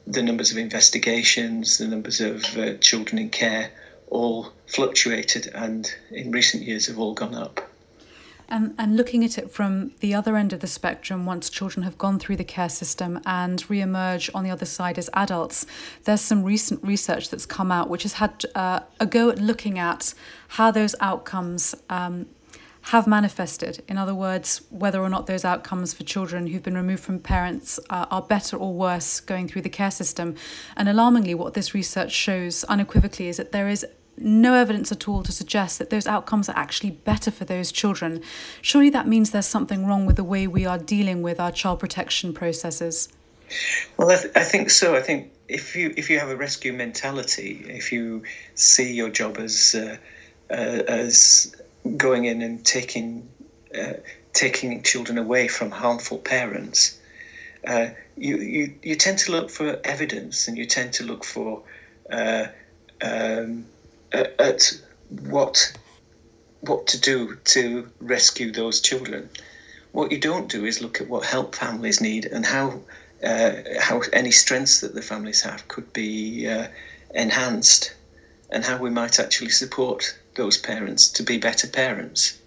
the 0.06 0.22
numbers 0.22 0.50
of 0.50 0.58
investigations, 0.58 1.78
the 1.78 1.86
numbers 1.86 2.20
of 2.20 2.56
uh, 2.56 2.74
children 2.78 3.18
in 3.18 3.28
care, 3.28 3.70
all 4.08 4.52
fluctuated, 4.66 5.50
and 5.54 5.94
in 6.10 6.30
recent 6.30 6.62
years 6.62 6.86
have 6.86 6.98
all 6.98 7.14
gone 7.14 7.34
up. 7.34 7.67
And, 8.50 8.74
and 8.78 8.96
looking 8.96 9.24
at 9.24 9.36
it 9.36 9.50
from 9.50 9.92
the 10.00 10.14
other 10.14 10.36
end 10.36 10.54
of 10.54 10.60
the 10.60 10.66
spectrum, 10.66 11.26
once 11.26 11.50
children 11.50 11.82
have 11.84 11.98
gone 11.98 12.18
through 12.18 12.36
the 12.36 12.44
care 12.44 12.70
system 12.70 13.20
and 13.26 13.62
re 13.68 13.82
emerge 13.82 14.30
on 14.34 14.42
the 14.42 14.50
other 14.50 14.64
side 14.64 14.98
as 14.98 15.10
adults, 15.12 15.66
there's 16.04 16.22
some 16.22 16.42
recent 16.42 16.82
research 16.82 17.28
that's 17.28 17.44
come 17.44 17.70
out 17.70 17.90
which 17.90 18.04
has 18.04 18.14
had 18.14 18.44
uh, 18.54 18.80
a 18.98 19.06
go 19.06 19.28
at 19.28 19.38
looking 19.38 19.78
at 19.78 20.14
how 20.48 20.70
those 20.70 20.94
outcomes 21.00 21.74
um, 21.90 22.26
have 22.82 23.06
manifested. 23.06 23.82
In 23.86 23.98
other 23.98 24.14
words, 24.14 24.62
whether 24.70 25.02
or 25.02 25.10
not 25.10 25.26
those 25.26 25.44
outcomes 25.44 25.92
for 25.92 26.04
children 26.04 26.46
who've 26.46 26.62
been 26.62 26.76
removed 26.76 27.02
from 27.02 27.18
parents 27.18 27.78
uh, 27.90 28.06
are 28.10 28.22
better 28.22 28.56
or 28.56 28.72
worse 28.72 29.20
going 29.20 29.46
through 29.46 29.62
the 29.62 29.68
care 29.68 29.90
system. 29.90 30.34
And 30.74 30.88
alarmingly, 30.88 31.34
what 31.34 31.52
this 31.52 31.74
research 31.74 32.12
shows 32.12 32.64
unequivocally 32.64 33.28
is 33.28 33.36
that 33.36 33.52
there 33.52 33.68
is 33.68 33.84
no 34.20 34.54
evidence 34.54 34.92
at 34.92 35.08
all 35.08 35.22
to 35.22 35.32
suggest 35.32 35.78
that 35.78 35.90
those 35.90 36.06
outcomes 36.06 36.48
are 36.48 36.56
actually 36.56 36.90
better 36.90 37.30
for 37.30 37.44
those 37.44 37.72
children. 37.72 38.22
Surely 38.62 38.90
that 38.90 39.06
means 39.06 39.30
there's 39.30 39.46
something 39.46 39.86
wrong 39.86 40.06
with 40.06 40.16
the 40.16 40.24
way 40.24 40.46
we 40.46 40.66
are 40.66 40.78
dealing 40.78 41.22
with 41.22 41.40
our 41.40 41.52
child 41.52 41.80
protection 41.80 42.32
processes. 42.32 43.08
Well, 43.96 44.10
I, 44.10 44.16
th- 44.16 44.32
I 44.36 44.44
think 44.44 44.70
so. 44.70 44.94
I 44.94 45.00
think 45.00 45.32
if 45.48 45.74
you 45.74 45.94
if 45.96 46.10
you 46.10 46.18
have 46.18 46.28
a 46.28 46.36
rescue 46.36 46.72
mentality, 46.72 47.64
if 47.66 47.92
you 47.92 48.24
see 48.54 48.92
your 48.92 49.08
job 49.08 49.38
as 49.38 49.74
uh, 49.74 49.96
uh, 50.50 50.54
as 50.54 51.56
going 51.96 52.26
in 52.26 52.42
and 52.42 52.64
taking 52.64 53.28
uh, 53.74 53.94
taking 54.32 54.82
children 54.82 55.18
away 55.18 55.48
from 55.48 55.70
harmful 55.70 56.18
parents, 56.18 56.98
uh, 57.66 57.88
you, 58.16 58.36
you 58.36 58.74
you 58.82 58.94
tend 58.96 59.18
to 59.20 59.32
look 59.32 59.50
for 59.50 59.80
evidence 59.84 60.48
and 60.48 60.58
you 60.58 60.66
tend 60.66 60.92
to 60.94 61.04
look 61.04 61.24
for 61.24 61.62
uh, 62.10 62.46
um, 63.02 63.64
at 64.12 64.72
what 65.08 65.72
what 66.60 66.86
to 66.88 67.00
do 67.00 67.36
to 67.44 67.88
rescue 68.00 68.50
those 68.50 68.80
children. 68.80 69.28
What 69.92 70.10
you 70.12 70.18
don't 70.18 70.50
do 70.50 70.64
is 70.64 70.80
look 70.80 71.00
at 71.00 71.08
what 71.08 71.24
help 71.24 71.54
families 71.54 72.00
need 72.00 72.26
and 72.26 72.44
how 72.44 72.80
uh, 73.22 73.52
how 73.80 74.02
any 74.12 74.30
strengths 74.30 74.80
that 74.80 74.94
the 74.94 75.02
families 75.02 75.42
have 75.42 75.66
could 75.68 75.92
be 75.92 76.48
uh, 76.48 76.68
enhanced, 77.14 77.94
and 78.50 78.64
how 78.64 78.78
we 78.78 78.90
might 78.90 79.18
actually 79.18 79.50
support 79.50 80.16
those 80.34 80.56
parents 80.56 81.08
to 81.08 81.22
be 81.22 81.38
better 81.38 81.66
parents, 81.66 82.38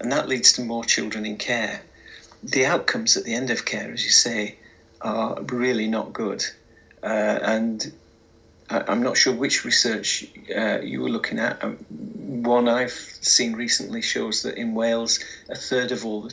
and 0.00 0.10
that 0.10 0.28
leads 0.28 0.52
to 0.52 0.62
more 0.62 0.84
children 0.84 1.24
in 1.24 1.36
care. 1.36 1.82
The 2.42 2.66
outcomes 2.66 3.16
at 3.16 3.24
the 3.24 3.34
end 3.34 3.50
of 3.50 3.64
care, 3.64 3.92
as 3.92 4.04
you 4.04 4.10
say, 4.10 4.56
are 5.00 5.40
really 5.42 5.88
not 5.88 6.12
good, 6.12 6.44
uh, 7.02 7.38
and 7.42 7.92
I'm 8.70 9.02
not 9.02 9.16
sure 9.16 9.32
which 9.32 9.64
research 9.64 10.26
uh, 10.54 10.80
you 10.82 11.00
were 11.00 11.08
looking 11.08 11.38
at. 11.38 11.62
Um, 11.64 11.76
one 12.42 12.68
I've 12.68 12.90
seen 12.90 13.54
recently 13.54 14.02
shows 14.02 14.42
that 14.42 14.58
in 14.58 14.74
Wales, 14.74 15.20
a 15.48 15.54
third 15.54 15.90
of 15.90 16.04
all 16.04 16.30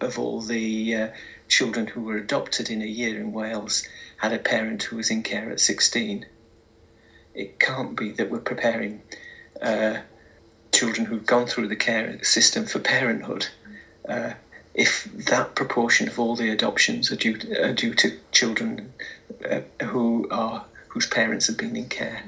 of 0.00 0.18
all 0.18 0.40
the 0.40 0.96
uh, 0.96 1.08
children 1.48 1.86
who 1.86 2.02
were 2.02 2.16
adopted 2.16 2.70
in 2.70 2.82
a 2.82 2.86
year 2.86 3.20
in 3.20 3.32
Wales 3.32 3.84
had 4.16 4.32
a 4.32 4.38
parent 4.38 4.82
who 4.82 4.96
was 4.96 5.10
in 5.10 5.22
care 5.22 5.50
at 5.50 5.60
16. 5.60 6.26
It 7.34 7.60
can't 7.60 7.96
be 7.96 8.10
that 8.12 8.30
we're 8.30 8.40
preparing 8.40 9.02
uh, 9.62 9.98
children 10.72 11.06
who've 11.06 11.26
gone 11.26 11.46
through 11.46 11.68
the 11.68 11.76
care 11.76 12.22
system 12.24 12.66
for 12.66 12.80
parenthood. 12.80 13.46
Uh, 14.08 14.32
if 14.74 15.04
that 15.28 15.54
proportion 15.54 16.08
of 16.08 16.18
all 16.18 16.34
the 16.34 16.50
adoptions 16.50 17.12
are 17.12 17.16
due, 17.16 17.38
are 17.62 17.72
due 17.72 17.94
to 17.94 18.12
children 18.32 18.92
uh, 19.48 19.60
who 19.82 20.28
are 20.30 20.64
whose 20.96 21.06
parents 21.06 21.46
have 21.46 21.58
been 21.58 21.76
in 21.76 21.86
care. 21.90 22.22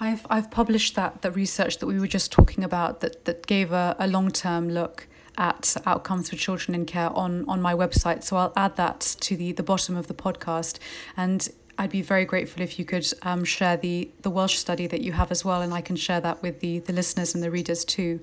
I've 0.00 0.26
I've 0.28 0.50
published 0.50 0.96
that 0.96 1.22
the 1.22 1.30
research 1.30 1.78
that 1.78 1.86
we 1.86 2.00
were 2.00 2.08
just 2.08 2.32
talking 2.32 2.64
about 2.64 3.00
that 3.02 3.24
that 3.26 3.46
gave 3.46 3.70
a, 3.70 3.94
a 4.00 4.08
long 4.08 4.32
term 4.32 4.68
look 4.68 5.06
at 5.38 5.76
outcomes 5.86 6.28
for 6.30 6.34
children 6.34 6.74
in 6.74 6.86
care 6.86 7.10
on 7.10 7.48
on 7.48 7.62
my 7.62 7.72
website. 7.72 8.24
So 8.24 8.36
I'll 8.36 8.52
add 8.56 8.74
that 8.74 9.00
to 9.20 9.36
the 9.36 9.52
the 9.52 9.62
bottom 9.62 9.96
of 9.96 10.08
the 10.08 10.14
podcast 10.14 10.80
and. 11.16 11.48
I'd 11.76 11.90
be 11.90 12.02
very 12.02 12.24
grateful 12.24 12.62
if 12.62 12.78
you 12.78 12.84
could 12.84 13.04
um, 13.22 13.42
share 13.42 13.76
the, 13.76 14.08
the 14.22 14.30
Welsh 14.30 14.58
study 14.58 14.86
that 14.86 15.00
you 15.00 15.10
have 15.10 15.32
as 15.32 15.44
well, 15.44 15.60
and 15.60 15.74
I 15.74 15.80
can 15.80 15.96
share 15.96 16.20
that 16.20 16.40
with 16.40 16.60
the, 16.60 16.78
the 16.78 16.92
listeners 16.92 17.34
and 17.34 17.42
the 17.42 17.50
readers 17.50 17.84
too. 17.84 18.20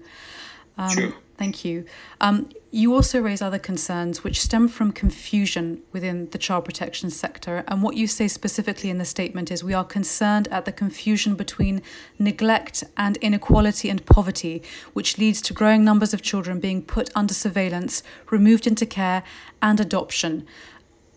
Um, 0.78 0.90
sure. 0.90 1.13
Thank 1.42 1.66
you. 1.66 1.86
Um, 2.20 2.50
you 2.70 2.94
also 2.94 3.20
raise 3.20 3.42
other 3.42 3.58
concerns 3.58 4.24
which 4.24 4.40
stem 4.40 4.68
from 4.68 4.92
confusion 4.92 5.82
within 5.92 6.30
the 6.30 6.38
child 6.38 6.66
protection 6.66 7.10
sector. 7.10 7.64
And 7.68 7.82
what 7.82 7.96
you 7.98 8.06
say 8.06 8.28
specifically 8.28 8.92
in 8.92 9.00
the 9.00 9.06
statement 9.06 9.50
is 9.50 9.64
we 9.64 9.74
are 9.74 9.84
concerned 9.84 10.48
at 10.50 10.66
the 10.66 10.72
confusion 10.72 11.34
between 11.34 11.82
neglect 12.20 12.84
and 12.96 13.18
inequality 13.18 13.90
and 13.90 14.06
poverty, 14.06 14.62
which 14.94 15.18
leads 15.18 15.42
to 15.42 15.52
growing 15.52 15.84
numbers 15.84 16.14
of 16.14 16.22
children 16.22 16.60
being 16.60 16.84
put 16.84 17.10
under 17.16 17.34
surveillance, 17.34 18.04
removed 18.30 18.68
into 18.68 18.86
care, 18.86 19.24
and 19.64 19.80
adoption. 19.80 20.46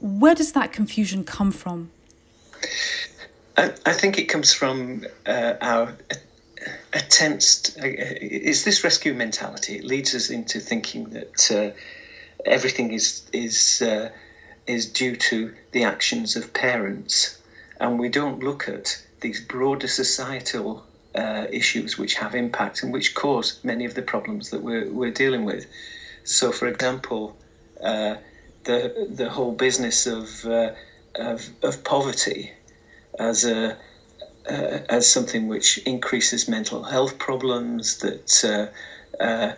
Where 0.01 0.35
does 0.35 0.53
that 0.53 0.73
confusion 0.73 1.25
come 1.25 1.53
from? 1.53 1.91
I, 3.59 3.75
I 3.85 3.93
think 3.93 4.17
it 4.17 4.31
comes 4.31 4.55
from 4.55 5.05
uh, 5.27 5.57
our 5.61 5.95
attempts 6.93 7.61
to, 7.61 7.81
uh, 7.81 8.15
is 8.21 8.65
this 8.65 8.85
rescue 8.85 9.15
mentality. 9.15 9.77
It 9.77 9.85
leads 9.85 10.15
us 10.15 10.31
into 10.31 10.61
thinking 10.61 11.11
that 11.11 11.51
uh, 11.51 11.71
everything 12.45 12.93
is 12.93 13.23
is 13.33 13.83
uh, 13.83 14.09
is 14.67 14.87
due 14.87 15.17
to 15.17 15.53
the 15.73 15.85
actions 15.85 16.37
of 16.37 16.53
parents, 16.53 17.39
and 17.81 17.99
we 17.99 18.09
don't 18.09 18.43
look 18.43 18.69
at 18.69 19.01
these 19.21 19.41
broader 19.41 19.89
societal 19.89 20.85
uh, 21.15 21.47
issues 21.51 21.99
which 21.99 22.15
have 22.15 22.35
impact 22.35 22.83
and 22.83 22.93
which 22.93 23.15
cause 23.15 23.59
many 23.63 23.85
of 23.85 23.95
the 23.95 24.03
problems 24.03 24.51
that 24.51 24.63
we're 24.63 24.91
we're 24.91 25.11
dealing 25.11 25.45
with. 25.45 25.67
So, 26.25 26.53
for 26.53 26.67
example, 26.67 27.37
uh, 27.83 28.17
the 28.65 29.09
the 29.11 29.31
whole 29.31 29.53
business 29.53 30.07
of 30.07 30.45
uh, 30.45 30.73
of, 31.15 31.49
of 31.63 31.85
poverty 31.85 32.53
as 33.19 33.45
a 33.45 33.77
uh, 34.49 34.81
as 34.89 35.07
something 35.07 35.49
which 35.49 35.79
increases 35.79 36.49
mental 36.49 36.83
health 36.83 37.19
problems, 37.19 37.97
that 37.99 38.45
uh, 38.45 39.23
uh, 39.23 39.53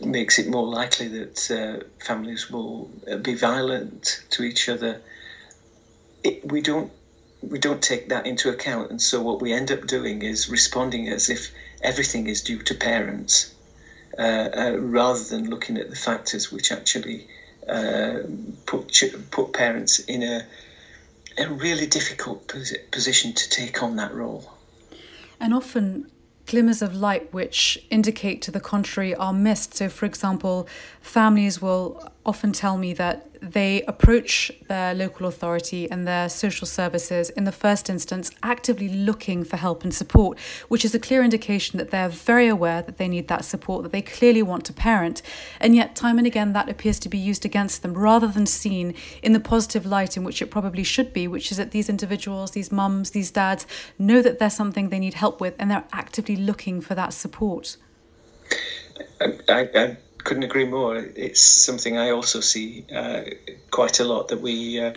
makes 0.00 0.38
it 0.38 0.46
more 0.46 0.66
likely 0.66 1.08
that 1.08 1.50
uh, 1.50 2.04
families 2.04 2.50
will 2.50 2.88
uh, 3.10 3.16
be 3.16 3.34
violent 3.34 4.20
to 4.30 4.42
each 4.42 4.68
other. 4.68 5.00
It, 6.24 6.44
we 6.44 6.60
don't 6.60 6.90
we 7.42 7.58
don't 7.58 7.82
take 7.82 8.08
that 8.08 8.24
into 8.24 8.48
account, 8.48 8.90
and 8.90 9.02
so 9.02 9.20
what 9.20 9.40
we 9.40 9.52
end 9.52 9.72
up 9.72 9.86
doing 9.86 10.22
is 10.22 10.48
responding 10.48 11.08
as 11.08 11.28
if 11.28 11.50
everything 11.82 12.28
is 12.28 12.40
due 12.40 12.62
to 12.62 12.74
parents, 12.74 13.52
rather 14.16 15.24
than 15.24 15.50
looking 15.50 15.76
at 15.76 15.90
the 15.90 15.96
factors 15.96 16.52
which 16.52 16.70
actually 16.70 17.26
put 18.66 19.02
put 19.32 19.52
parents 19.52 19.98
in 20.00 20.22
a 20.22 20.44
a 21.38 21.48
really 21.48 21.86
difficult 21.86 22.52
position 22.90 23.32
to 23.32 23.48
take 23.48 23.82
on 23.82 23.96
that 23.96 24.14
role. 24.14 24.52
And 25.40 25.52
often 25.54 26.10
glimmers 26.46 26.82
of 26.82 26.94
light 26.94 27.32
which 27.32 27.78
indicate 27.90 28.42
to 28.42 28.50
the 28.50 28.60
contrary 28.60 29.14
are 29.14 29.32
missed. 29.32 29.74
So, 29.74 29.88
for 29.88 30.06
example, 30.06 30.68
families 31.00 31.62
will 31.62 32.12
often 32.26 32.52
tell 32.52 32.76
me 32.76 32.92
that 32.94 33.28
they 33.42 33.82
approach 33.82 34.52
their 34.68 34.94
local 34.94 35.26
authority 35.26 35.90
and 35.90 36.06
their 36.06 36.28
social 36.28 36.66
services 36.66 37.28
in 37.30 37.42
the 37.42 37.50
first 37.52 37.90
instance 37.90 38.30
actively 38.42 38.88
looking 38.88 39.42
for 39.42 39.56
help 39.56 39.82
and 39.82 39.92
support, 39.92 40.38
which 40.68 40.84
is 40.84 40.94
a 40.94 41.00
clear 41.00 41.24
indication 41.24 41.76
that 41.76 41.90
they're 41.90 42.08
very 42.08 42.46
aware 42.46 42.82
that 42.82 42.98
they 42.98 43.08
need 43.08 43.26
that 43.26 43.44
support, 43.44 43.82
that 43.82 43.90
they 43.90 44.00
clearly 44.00 44.42
want 44.42 44.64
to 44.64 44.72
parent. 44.72 45.22
And 45.58 45.74
yet, 45.74 45.96
time 45.96 46.18
and 46.18 46.26
again, 46.26 46.52
that 46.52 46.68
appears 46.68 47.00
to 47.00 47.08
be 47.08 47.18
used 47.18 47.44
against 47.44 47.82
them 47.82 47.94
rather 47.94 48.28
than 48.28 48.46
seen 48.46 48.94
in 49.22 49.32
the 49.32 49.40
positive 49.40 49.84
light 49.84 50.16
in 50.16 50.22
which 50.22 50.40
it 50.40 50.46
probably 50.46 50.84
should 50.84 51.12
be, 51.12 51.26
which 51.26 51.50
is 51.50 51.56
that 51.56 51.72
these 51.72 51.88
individuals, 51.88 52.52
these 52.52 52.70
mums, 52.70 53.10
these 53.10 53.32
dads 53.32 53.66
know 53.98 54.22
that 54.22 54.38
there's 54.38 54.54
something 54.54 54.88
they 54.88 55.00
need 55.00 55.14
help 55.14 55.40
with 55.40 55.56
and 55.58 55.68
they're 55.68 55.84
actively 55.92 56.36
looking 56.36 56.80
for 56.80 56.94
that 56.94 57.12
support. 57.12 57.76
I, 59.20 59.68
I, 59.74 59.96
couldn't 60.24 60.42
agree 60.42 60.64
more. 60.64 60.96
It's 60.96 61.40
something 61.40 61.98
I 61.98 62.10
also 62.10 62.40
see 62.40 62.84
uh, 62.94 63.22
quite 63.70 64.00
a 64.00 64.04
lot 64.04 64.28
that 64.28 64.40
we 64.40 64.80
uh, 64.80 64.92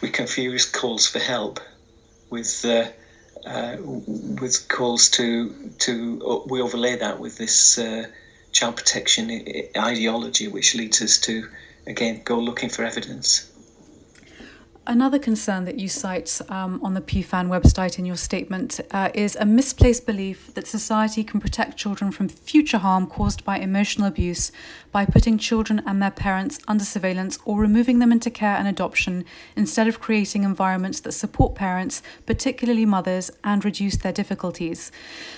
we 0.00 0.08
confuse 0.08 0.64
calls 0.64 1.06
for 1.06 1.18
help 1.18 1.60
with 2.30 2.64
uh, 2.64 2.88
uh 3.46 3.76
with 3.80 4.68
calls 4.68 5.08
to 5.10 5.52
to 5.78 6.20
uh, 6.26 6.38
we 6.46 6.60
overlay 6.60 6.96
that 6.96 7.18
with 7.18 7.36
this 7.36 7.78
uh, 7.78 8.06
child 8.52 8.76
protection 8.76 9.42
ideology, 9.76 10.48
which 10.48 10.74
leads 10.74 11.02
us 11.02 11.18
to 11.18 11.46
again 11.86 12.20
go 12.24 12.38
looking 12.38 12.68
for 12.68 12.84
evidence. 12.84 13.50
Another 14.86 15.18
concern 15.18 15.64
that 15.64 15.78
you 15.78 15.88
cite 15.88 16.42
um, 16.50 16.78
on 16.82 16.92
the 16.92 17.00
PFAN 17.00 17.48
website 17.48 17.98
in 17.98 18.04
your 18.04 18.16
statement 18.16 18.80
uh, 18.90 19.08
is 19.14 19.34
a 19.34 19.46
misplaced 19.46 20.04
belief 20.04 20.52
that 20.52 20.66
society 20.66 21.24
can 21.24 21.40
protect 21.40 21.78
children 21.78 22.10
from 22.10 22.28
future 22.28 22.76
harm 22.76 23.06
caused 23.06 23.46
by 23.46 23.58
emotional 23.58 24.06
abuse 24.06 24.52
by 24.92 25.06
putting 25.06 25.38
children 25.38 25.82
and 25.86 26.02
their 26.02 26.10
parents 26.10 26.58
under 26.68 26.84
surveillance 26.84 27.38
or 27.46 27.58
removing 27.58 27.98
them 27.98 28.12
into 28.12 28.30
care 28.30 28.56
and 28.56 28.68
adoption 28.68 29.24
instead 29.56 29.88
of 29.88 30.00
creating 30.00 30.44
environments 30.44 31.00
that 31.00 31.12
support 31.12 31.54
parents, 31.54 32.02
particularly 32.26 32.84
mothers, 32.84 33.30
and 33.42 33.64
reduce 33.64 33.96
their 33.96 34.12
difficulties. 34.12 34.92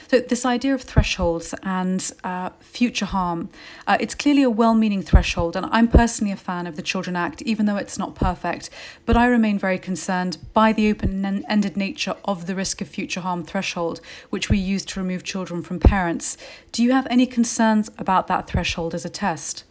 So, 0.08 0.20
this 0.20 0.44
idea 0.44 0.74
of 0.74 0.82
thresholds 0.82 1.54
and 1.62 2.12
uh, 2.22 2.50
future 2.60 3.06
harm, 3.06 3.48
uh, 3.86 3.96
it's 3.98 4.14
clearly 4.14 4.42
a 4.42 4.50
well 4.50 4.74
meaning 4.74 5.02
threshold, 5.02 5.56
and 5.56 5.66
I'm 5.66 5.88
personally 5.88 6.32
a 6.32 6.36
fan 6.36 6.66
of 6.66 6.76
the 6.76 6.82
Children 6.82 7.16
Act, 7.16 7.42
even 7.42 7.66
though 7.66 7.76
it's 7.76 7.98
not 7.98 8.14
perfect. 8.14 8.70
But 9.06 9.16
I 9.16 9.26
remain 9.36 9.58
very 9.58 9.78
concerned 9.78 10.38
by 10.54 10.72
the 10.72 10.90
open 10.90 11.44
ended 11.46 11.76
nature 11.76 12.16
of 12.24 12.46
the 12.46 12.54
risk 12.54 12.80
of 12.80 12.88
future 12.88 13.20
harm 13.20 13.44
threshold, 13.44 14.00
which 14.30 14.48
we 14.48 14.56
use 14.56 14.82
to 14.86 14.98
remove 14.98 15.22
children 15.24 15.62
from 15.62 15.78
parents. 15.78 16.38
Do 16.72 16.82
you 16.82 16.92
have 16.92 17.06
any 17.10 17.26
concerns 17.26 17.90
about 17.98 18.28
that 18.28 18.46
threshold 18.46 18.94
as 18.94 19.04
a 19.04 19.10
test? 19.10 19.64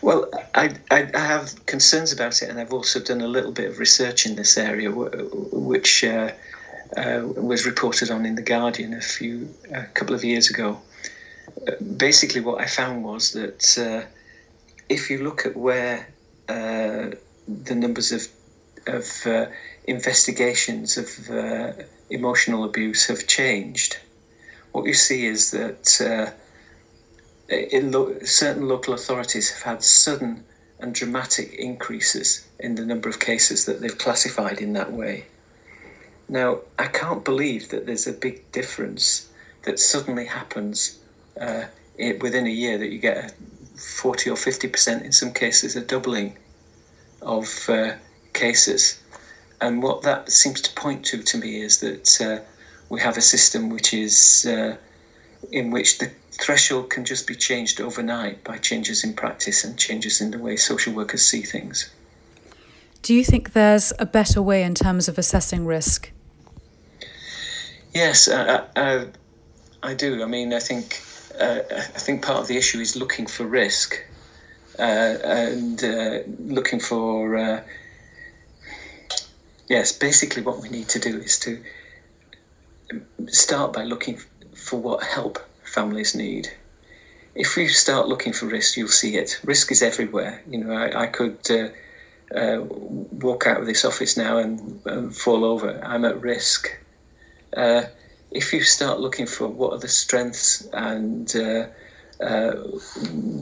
Well, 0.00 0.28
I, 0.54 0.74
I, 0.90 1.08
have 1.14 1.64
concerns 1.66 2.12
about 2.12 2.42
it, 2.42 2.48
and 2.48 2.58
I've 2.58 2.72
also 2.72 2.98
done 2.98 3.20
a 3.20 3.28
little 3.28 3.52
bit 3.52 3.70
of 3.70 3.78
research 3.78 4.26
in 4.26 4.34
this 4.34 4.58
area, 4.58 4.90
which 4.90 6.02
uh, 6.02 6.32
uh, 6.96 7.20
was 7.36 7.64
reported 7.66 8.10
on 8.10 8.26
in 8.26 8.34
the 8.34 8.42
Guardian 8.42 8.94
a 8.94 9.00
few 9.00 9.48
a 9.72 9.84
couple 9.84 10.16
of 10.16 10.24
years 10.24 10.50
ago. 10.50 10.80
Basically, 11.96 12.40
what 12.40 12.60
I 12.60 12.66
found 12.66 13.04
was 13.04 13.32
that 13.32 13.78
uh, 13.78 14.08
if 14.88 15.08
you 15.10 15.22
look 15.22 15.46
at 15.46 15.56
where 15.56 16.08
uh, 16.48 17.10
the 17.46 17.74
numbers 17.74 18.10
of 18.10 18.26
of 18.86 19.26
uh, 19.26 19.46
investigations 19.84 20.98
of 20.98 21.30
uh, 21.30 21.72
emotional 22.10 22.64
abuse 22.64 23.06
have 23.06 23.26
changed, 23.26 23.98
what 24.72 24.86
you 24.86 24.94
see 24.94 25.26
is 25.26 25.50
that 25.50 26.00
uh, 26.00 26.30
lo- 27.72 28.18
certain 28.24 28.68
local 28.68 28.94
authorities 28.94 29.50
have 29.50 29.62
had 29.62 29.84
sudden 29.84 30.44
and 30.80 30.94
dramatic 30.94 31.54
increases 31.54 32.46
in 32.58 32.74
the 32.74 32.84
number 32.84 33.08
of 33.08 33.20
cases 33.20 33.66
that 33.66 33.80
they've 33.80 33.98
classified 33.98 34.58
in 34.58 34.72
that 34.72 34.92
way. 34.92 35.24
Now, 36.28 36.60
I 36.78 36.86
can't 36.86 37.24
believe 37.24 37.68
that 37.68 37.86
there's 37.86 38.06
a 38.06 38.12
big 38.12 38.50
difference 38.52 39.28
that 39.62 39.78
suddenly 39.78 40.24
happens 40.24 40.98
uh, 41.40 41.64
within 41.98 42.46
a 42.46 42.50
year 42.50 42.78
that 42.78 42.90
you 42.90 42.98
get 42.98 43.16
a 43.16 43.78
40 43.78 44.30
or 44.30 44.36
50% 44.36 45.04
in 45.04 45.12
some 45.12 45.32
cases, 45.32 45.76
a 45.76 45.80
doubling 45.80 46.36
of 47.20 47.68
uh, 47.68 47.92
cases. 48.32 49.00
And 49.60 49.82
what 49.82 50.02
that 50.02 50.30
seems 50.30 50.60
to 50.62 50.74
point 50.74 51.04
to 51.06 51.22
to 51.22 51.38
me 51.38 51.60
is 51.60 51.80
that 51.80 52.20
uh, 52.20 52.44
we 52.88 53.00
have 53.00 53.16
a 53.16 53.22
system 53.22 53.70
which 53.70 53.94
is 53.94 54.46
uh, 54.46 54.76
in 55.50 55.70
which 55.70 55.98
the 55.98 56.10
threshold 56.32 56.90
can 56.90 57.04
just 57.04 57.26
be 57.26 57.34
changed 57.34 57.80
overnight 57.80 58.42
by 58.44 58.58
changes 58.58 59.04
in 59.04 59.14
practice 59.14 59.64
and 59.64 59.78
changes 59.78 60.20
in 60.20 60.30
the 60.30 60.38
way 60.38 60.56
social 60.56 60.92
workers 60.92 61.24
see 61.24 61.42
things. 61.42 61.90
Do 63.02 63.14
you 63.14 63.24
think 63.24 63.52
there's 63.52 63.92
a 63.98 64.06
better 64.06 64.40
way 64.40 64.62
in 64.62 64.74
terms 64.74 65.08
of 65.08 65.18
assessing 65.18 65.66
risk? 65.66 66.10
Yes, 67.94 68.28
uh, 68.28 68.66
uh, 68.76 69.04
I 69.82 69.94
do. 69.94 70.22
I 70.22 70.26
mean, 70.26 70.54
I 70.54 70.60
think 70.60 71.02
uh, 71.38 71.60
I 71.70 71.98
think 71.98 72.22
part 72.22 72.40
of 72.40 72.48
the 72.48 72.56
issue 72.56 72.80
is 72.80 72.96
looking 72.96 73.26
for 73.26 73.44
risk 73.44 74.02
uh, 74.78 74.82
and 74.82 75.82
uh, 75.82 76.18
looking 76.38 76.80
for 76.80 77.36
uh, 77.36 77.62
yes, 79.72 79.90
basically 79.90 80.42
what 80.42 80.58
we 80.60 80.68
need 80.68 80.88
to 80.90 80.98
do 80.98 81.16
is 81.16 81.38
to 81.38 81.58
start 83.28 83.72
by 83.72 83.84
looking 83.84 84.20
for 84.54 84.78
what 84.78 85.02
help 85.02 85.38
families 85.64 86.14
need. 86.14 86.50
If 87.34 87.56
you 87.56 87.68
start 87.70 88.06
looking 88.06 88.34
for 88.34 88.46
risk, 88.46 88.76
you'll 88.76 88.88
see 89.02 89.16
it. 89.16 89.40
Risk 89.42 89.72
is 89.72 89.80
everywhere. 89.80 90.42
You 90.46 90.58
know, 90.58 90.72
I, 90.72 91.04
I 91.04 91.06
could 91.06 91.38
uh, 91.50 91.68
uh, 92.38 92.58
walk 93.24 93.46
out 93.46 93.60
of 93.60 93.66
this 93.66 93.86
office 93.86 94.14
now 94.18 94.36
and, 94.36 94.82
and 94.84 95.16
fall 95.16 95.42
over. 95.42 95.80
I'm 95.82 96.04
at 96.04 96.20
risk. 96.20 96.70
Uh, 97.56 97.84
if 98.30 98.52
you 98.52 98.60
start 98.60 99.00
looking 99.00 99.26
for 99.26 99.48
what 99.48 99.72
are 99.72 99.78
the 99.78 99.88
strengths 99.88 100.66
and 100.74 101.34
uh, 101.34 101.64
uh, 102.22 102.52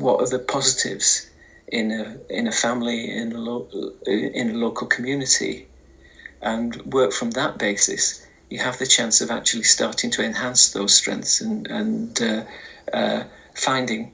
what 0.05 0.21
are 0.21 0.29
the 0.29 0.38
positives 0.38 1.27
in 1.66 1.90
a 1.90 2.16
in 2.29 2.47
a 2.47 2.53
family 2.53 3.11
in 3.11 3.33
a 3.33 3.38
lo- 3.38 3.93
in 4.07 4.51
a 4.51 4.59
local 4.66 4.87
community, 4.87 5.66
and 6.42 6.76
work 6.92 7.12
from 7.12 7.31
that 7.33 7.59
basis, 7.59 8.26
you 8.48 8.59
have 8.59 8.79
the 8.79 8.87
chance 8.87 9.20
of 9.20 9.31
actually 9.31 9.62
starting 9.62 10.11
to 10.11 10.22
enhance 10.22 10.70
those 10.70 10.94
strengths 10.94 11.40
and, 11.40 11.66
and 11.68 12.20
uh, 12.20 12.42
uh, 12.92 13.24
finding 13.55 14.12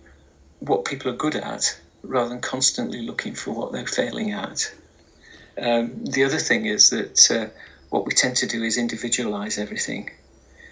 what 0.61 0.85
people 0.85 1.11
are 1.11 1.17
good 1.17 1.37
at 1.37 1.77
rather 2.03 2.29
than 2.29 2.41
constantly 2.41 3.03
looking 3.03 3.35
for 3.35 3.53
what 3.53 3.73
they're 3.73 3.87
failing 3.87 4.33
at. 4.33 4.73
Um, 5.61 6.05
the 6.05 6.25
other 6.25 6.39
thing 6.39 6.67
is 6.67 6.91
that 6.91 7.31
uh, 7.31 7.47
what 7.91 8.07
we 8.07 8.13
tend 8.13 8.37
to 8.37 8.47
do 8.47 8.63
is 8.63 8.77
individualize 8.77 9.59
everything. 9.59 10.11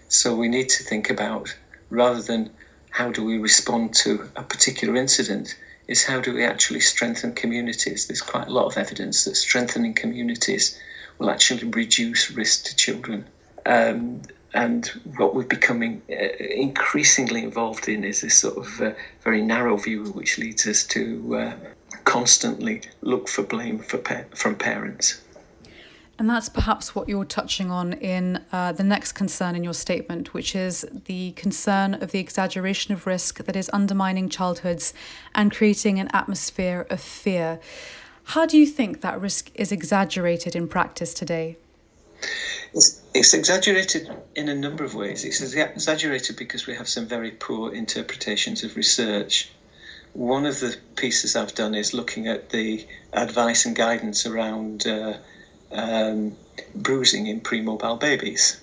So 0.09 0.35
we 0.35 0.49
need 0.49 0.69
to 0.71 0.85
think 0.85 1.11
about 1.11 1.55
rather 1.91 2.21
than 2.21 2.51
how 2.91 3.11
do 3.11 3.25
we 3.25 3.39
respond 3.39 3.95
to 3.95 4.29
a 4.37 4.43
particular 4.43 4.95
incident, 4.97 5.57
is 5.89 6.05
how 6.05 6.21
do 6.21 6.33
we 6.33 6.45
actually 6.45 6.81
strengthen 6.81 7.33
communities? 7.33 8.07
There's 8.07 8.23
quite 8.23 8.47
a 8.47 8.53
lot 8.53 8.67
of 8.67 8.77
evidence 8.77 9.25
that 9.25 9.37
strengthening 9.37 9.95
communities 9.95 10.79
will 11.19 11.31
actually 11.31 11.69
reduce 11.71 12.31
risk 12.31 12.65
to 12.65 12.77
children. 12.77 13.27
Um, 13.67 14.23
and 14.53 14.87
what 15.17 15.35
we're 15.35 15.43
becoming 15.43 16.01
uh, 16.09 16.15
increasingly 16.15 17.43
involved 17.43 17.89
in 17.89 18.05
is 18.05 18.21
this 18.21 18.39
sort 18.39 18.57
of 18.57 18.81
uh, 18.81 18.93
very 19.23 19.43
narrow 19.43 19.77
view, 19.77 20.05
which 20.13 20.39
leads 20.39 20.67
us 20.67 20.85
to 20.89 21.37
uh, 21.37 21.53
constantly 22.05 22.83
look 23.01 23.29
for 23.29 23.43
blame 23.43 23.81
for 23.81 23.99
pa- 23.99 24.25
from 24.35 24.55
parents. 24.55 25.21
And 26.17 26.31
that's 26.31 26.49
perhaps 26.49 26.95
what 26.95 27.09
you're 27.09 27.25
touching 27.25 27.73
on 27.73 27.95
in 27.95 28.45
uh, 28.53 28.71
the 28.71 28.85
next 28.85 29.13
concern 29.13 29.57
in 29.57 29.65
your 29.65 29.75
statement, 29.75 30.33
which 30.33 30.55
is 30.55 30.87
the 31.07 31.33
concern 31.33 31.95
of 31.95 32.13
the 32.13 32.21
exaggeration 32.21 32.95
of 32.95 33.05
risk 33.07 33.39
that 33.45 33.57
is 33.57 33.69
undermining 33.73 34.29
childhoods 34.29 34.95
and 35.35 35.51
creating 35.51 35.99
an 35.99 36.09
atmosphere 36.13 36.87
of 36.89 37.01
fear. 37.01 37.59
How 38.25 38.47
do 38.47 38.57
you 38.57 38.67
think 38.67 39.01
that 39.03 39.21
risk 39.21 39.51
is 39.55 39.71
exaggerated 39.71 40.57
in 40.57 40.67
practice 40.67 41.15
today? 41.15 41.57
It's, 42.73 43.03
it's 43.13 43.35
exaggerated 43.35 44.11
in 44.35 44.49
a 44.49 44.55
number 44.55 44.83
of 44.83 44.95
ways. 44.95 45.25
It's 45.25 45.41
exaggerated 45.41 46.37
because 46.37 46.67
we 46.67 46.75
have 46.75 46.89
some 46.89 47.07
very 47.07 47.31
poor 47.33 47.73
interpretations 47.73 48.65
of 48.65 48.77
research. 48.77 49.51
One 50.15 50.47
of 50.47 50.61
the 50.61 50.77
pieces 50.97 51.37
I've 51.37 51.55
done 51.55 51.75
is 51.75 51.93
looking 51.93 52.27
at 52.27 52.51
the 52.51 52.87
advice 53.13 53.67
and 53.67 53.77
guidance 53.77 54.27
around 54.27 54.87
uh, 54.87 55.19
um, 55.71 56.37
bruising 56.75 57.27
in 57.27 57.41
premobile 57.41 58.01
babies. 58.01 58.61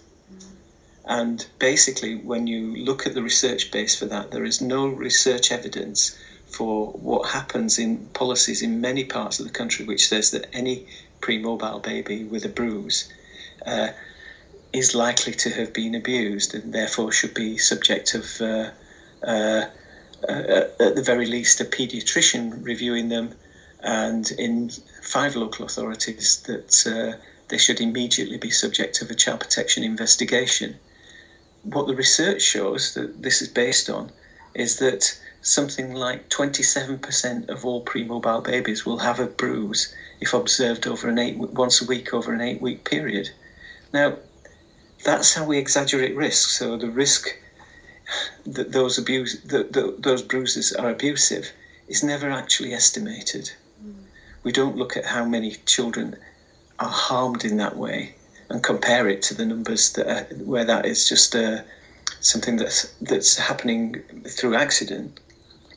And 1.06 1.46
basically, 1.60 2.16
when 2.16 2.48
you 2.48 2.76
look 2.76 3.06
at 3.06 3.14
the 3.14 3.24
research 3.24 3.72
base 3.72 3.96
for 3.98 4.06
that, 4.06 4.32
there 4.32 4.46
is 4.46 4.62
no 4.62 4.88
research 4.88 5.52
evidence 5.52 6.18
for 6.52 6.88
what 6.92 7.30
happens 7.30 7.80
in 7.80 7.98
policies 8.14 8.62
in 8.62 8.82
many 8.82 9.04
parts 9.04 9.40
of 9.40 9.46
the 9.46 9.52
country, 9.52 9.86
which 9.86 10.08
says 10.08 10.32
that 10.32 10.48
any 10.54 10.86
pre-mobile 11.22 11.80
baby 11.80 12.24
with 12.24 12.44
a 12.46 12.50
bruise 12.50 13.08
uh, 13.66 13.90
is 14.74 14.94
likely 14.94 15.34
to 15.34 15.50
have 15.50 15.72
been 15.74 15.96
abused 15.96 16.54
and 16.54 16.74
therefore 16.74 17.12
should 17.12 17.34
be 17.34 17.58
subject 17.58 18.14
of, 18.14 18.42
uh, 18.42 18.70
uh, 19.24 19.66
uh 20.28 20.64
at 20.80 20.96
the 20.96 21.04
very 21.04 21.26
least, 21.26 21.62
a 21.62 21.66
paediatrician 21.66 22.64
reviewing 22.64 23.10
them, 23.10 23.34
and 23.82 24.32
in 24.32 24.70
five 25.02 25.36
local 25.36 25.66
authorities 25.66 26.42
that 26.48 26.86
uh, 26.86 27.18
they 27.48 27.58
should 27.58 27.82
immediately 27.82 28.38
be 28.38 28.50
subject 28.50 29.02
of 29.02 29.10
a 29.10 29.16
child 29.16 29.40
protection 29.40 29.84
investigation. 29.84 30.76
What 31.64 31.88
the 31.88 31.96
research 31.96 32.42
shows 32.42 32.94
that 32.94 33.22
this 33.22 33.42
is 33.42 33.48
based 33.48 33.90
on 33.90 34.12
is 34.54 34.80
that 34.80 35.18
something 35.42 35.94
like 35.94 36.30
27% 36.30 37.50
of 37.50 37.66
all 37.66 37.82
pre-mobile 37.82 38.42
babies 38.42 38.86
will 38.86 39.00
have 39.00 39.20
a 39.20 39.26
bruise 39.26 39.94
if 40.20 40.34
observed 40.34 40.86
over 40.86 41.10
an 41.10 41.18
eight 41.18 41.36
once 41.38 41.82
a 41.82 41.86
week 41.86 42.14
over 42.14 42.32
an 42.32 42.42
eight 42.42 42.62
week 42.62 42.84
period. 42.84 43.30
Now, 43.92 44.18
that's 45.04 45.34
how 45.34 45.46
we 45.46 45.58
exaggerate 45.58 46.16
risk. 46.16 46.50
So 46.50 46.78
the 46.78 46.92
risk 46.92 47.28
that 48.46 48.72
those 48.72 49.00
abuse 49.00 49.42
that, 49.42 49.74
that 49.74 50.04
those 50.04 50.22
bruises 50.22 50.74
are 50.74 50.92
abusive 50.92 51.52
is 51.88 52.04
never 52.04 52.30
actually 52.30 52.74
estimated. 52.74 53.52
Mm. 53.84 53.96
We 54.44 54.52
don't 54.52 54.78
look 54.78 54.96
at 54.96 55.06
how 55.06 55.26
many 55.26 55.56
children 55.66 56.18
are 56.80 56.90
harmed 56.90 57.44
in 57.44 57.58
that 57.58 57.76
way 57.76 58.14
and 58.50 58.64
compare 58.64 59.08
it 59.08 59.24
to 59.24 59.34
the 59.34 59.46
numbers 59.46 59.94
that 59.94 60.08
are, 60.08 60.36
where 60.36 60.66
that 60.66 60.86
is 60.86 61.10
just 61.10 61.36
uh, 61.36 61.62
something 62.20 62.58
that's 62.58 62.94
that's 63.02 63.38
happening 63.38 64.04
through 64.28 64.56
accident 64.56 65.20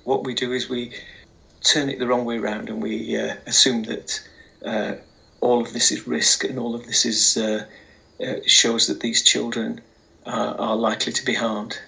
what 0.04 0.24
we 0.24 0.34
do 0.34 0.52
is 0.52 0.68
we 0.68 0.92
turn 1.62 1.88
it 1.88 1.98
the 1.98 2.06
wrong 2.06 2.24
way 2.24 2.38
around 2.38 2.68
and 2.68 2.82
we 2.82 3.16
uh, 3.16 3.34
assume 3.46 3.82
that 3.84 4.28
uh, 4.64 4.94
all 5.40 5.60
of 5.60 5.72
this 5.72 5.90
is 5.90 6.06
risk 6.06 6.44
and 6.44 6.58
all 6.58 6.74
of 6.74 6.86
this 6.86 7.04
is 7.04 7.36
uh, 7.36 7.64
uh, 8.24 8.34
shows 8.46 8.86
that 8.86 9.00
these 9.00 9.22
children 9.22 9.80
are 10.26 10.76
likely 10.76 11.12
to 11.12 11.22
be 11.22 11.34
harmed. 11.34 11.78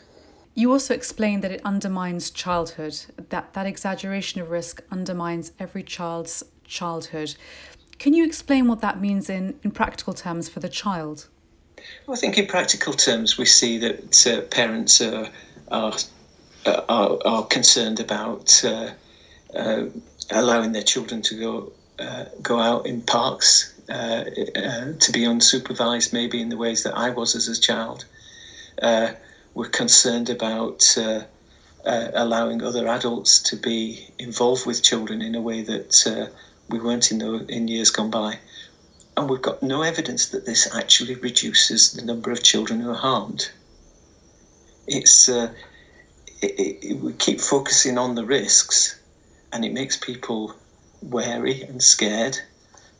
You 0.54 0.72
also 0.72 0.94
explain 0.94 1.40
that 1.40 1.50
it 1.50 1.60
undermines 1.64 2.30
childhood, 2.30 2.98
that 3.30 3.54
that 3.54 3.66
exaggeration 3.66 4.42
of 4.42 4.50
risk 4.50 4.82
undermines 4.90 5.52
every 5.58 5.82
child's 5.82 6.42
childhood. 6.64 7.34
Can 7.98 8.12
you 8.12 8.24
explain 8.24 8.68
what 8.68 8.80
that 8.80 9.00
means 9.00 9.30
in, 9.30 9.58
in 9.62 9.70
practical 9.70 10.12
terms 10.12 10.48
for 10.48 10.60
the 10.60 10.68
child? 10.68 11.28
Well, 12.06 12.16
I 12.16 12.20
think 12.20 12.38
in 12.38 12.46
practical 12.46 12.92
terms, 12.92 13.38
we 13.38 13.44
see 13.44 13.78
that 13.78 14.26
uh, 14.26 14.40
parents 14.50 15.00
are, 15.00 15.28
are, 15.70 15.94
are, 16.66 17.18
are, 17.24 17.44
concerned 17.46 18.00
about 18.00 18.64
uh, 18.64 18.90
uh, 19.54 19.84
allowing 20.30 20.72
their 20.72 20.82
children 20.82 21.22
to 21.22 21.34
go, 21.38 21.72
uh, 21.98 22.24
go 22.42 22.58
out 22.58 22.86
in 22.86 23.00
parks, 23.02 23.74
uh, 23.88 24.24
uh, 24.56 24.92
to 24.98 25.12
be 25.12 25.20
unsupervised, 25.20 26.12
maybe 26.12 26.40
in 26.40 26.48
the 26.48 26.56
ways 26.56 26.82
that 26.82 26.96
I 26.96 27.10
was 27.10 27.34
as 27.36 27.48
a 27.48 27.60
child 27.60 28.04
we're 29.56 29.68
concerned 29.70 30.28
about 30.28 30.94
uh, 30.98 31.22
uh, 31.86 32.10
allowing 32.12 32.62
other 32.62 32.86
adults 32.86 33.40
to 33.40 33.56
be 33.56 34.06
involved 34.18 34.66
with 34.66 34.82
children 34.82 35.22
in 35.22 35.34
a 35.34 35.40
way 35.40 35.62
that 35.62 36.06
uh, 36.06 36.26
we 36.68 36.78
weren't 36.78 37.10
in, 37.10 37.18
the, 37.18 37.46
in 37.48 37.66
years 37.66 37.90
gone 37.90 38.10
by. 38.10 38.38
And 39.16 39.30
we've 39.30 39.40
got 39.40 39.62
no 39.62 39.80
evidence 39.80 40.28
that 40.28 40.44
this 40.44 40.76
actually 40.76 41.14
reduces 41.14 41.94
the 41.94 42.04
number 42.04 42.30
of 42.30 42.42
children 42.42 42.80
who 42.80 42.90
are 42.90 42.94
harmed. 42.94 43.50
It's 44.86 45.26
uh, 45.26 45.54
it, 46.42 46.84
it, 46.84 47.00
we 47.00 47.12
keep 47.14 47.40
focusing 47.40 47.98
on 47.98 48.14
the 48.14 48.24
risks, 48.24 49.00
and 49.52 49.64
it 49.64 49.72
makes 49.72 49.96
people 49.96 50.54
wary 51.02 51.62
and 51.62 51.82
scared, 51.82 52.38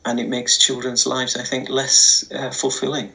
and 0.05 0.19
it 0.19 0.29
makes 0.29 0.57
children's 0.57 1.05
lives, 1.05 1.35
I 1.35 1.43
think, 1.43 1.69
less 1.69 2.29
uh, 2.31 2.51
fulfilling. 2.51 3.11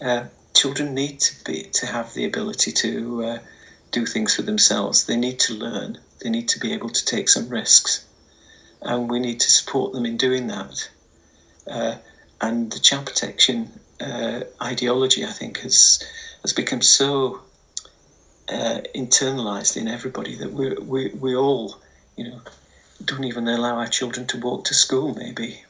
Uh, 0.00 0.24
children 0.54 0.94
need 0.94 1.20
to 1.20 1.44
be 1.44 1.62
to 1.72 1.86
have 1.86 2.12
the 2.14 2.24
ability 2.24 2.72
to 2.72 3.24
uh, 3.24 3.38
do 3.90 4.06
things 4.06 4.34
for 4.34 4.42
themselves. 4.42 5.04
They 5.04 5.16
need 5.16 5.38
to 5.40 5.54
learn. 5.54 5.98
They 6.22 6.30
need 6.30 6.48
to 6.48 6.60
be 6.60 6.72
able 6.72 6.90
to 6.90 7.04
take 7.04 7.28
some 7.28 7.48
risks, 7.48 8.04
and 8.82 9.10
we 9.10 9.18
need 9.18 9.40
to 9.40 9.50
support 9.50 9.92
them 9.92 10.06
in 10.06 10.16
doing 10.16 10.46
that. 10.48 10.90
Uh, 11.66 11.96
and 12.40 12.70
the 12.70 12.78
child 12.78 13.06
protection 13.06 13.70
uh, 14.00 14.40
ideology, 14.62 15.24
I 15.24 15.32
think, 15.32 15.58
has 15.58 16.02
has 16.42 16.52
become 16.52 16.80
so 16.80 17.42
uh, 18.50 18.80
internalized 18.94 19.76
in 19.76 19.88
everybody 19.88 20.34
that 20.36 20.52
we 20.52 20.74
we 20.74 21.08
we 21.08 21.36
all, 21.36 21.76
you 22.16 22.24
know, 22.28 22.40
don't 23.04 23.24
even 23.24 23.48
allow 23.48 23.76
our 23.76 23.86
children 23.86 24.26
to 24.28 24.38
walk 24.38 24.64
to 24.64 24.74
school. 24.74 25.14
Maybe 25.14 25.64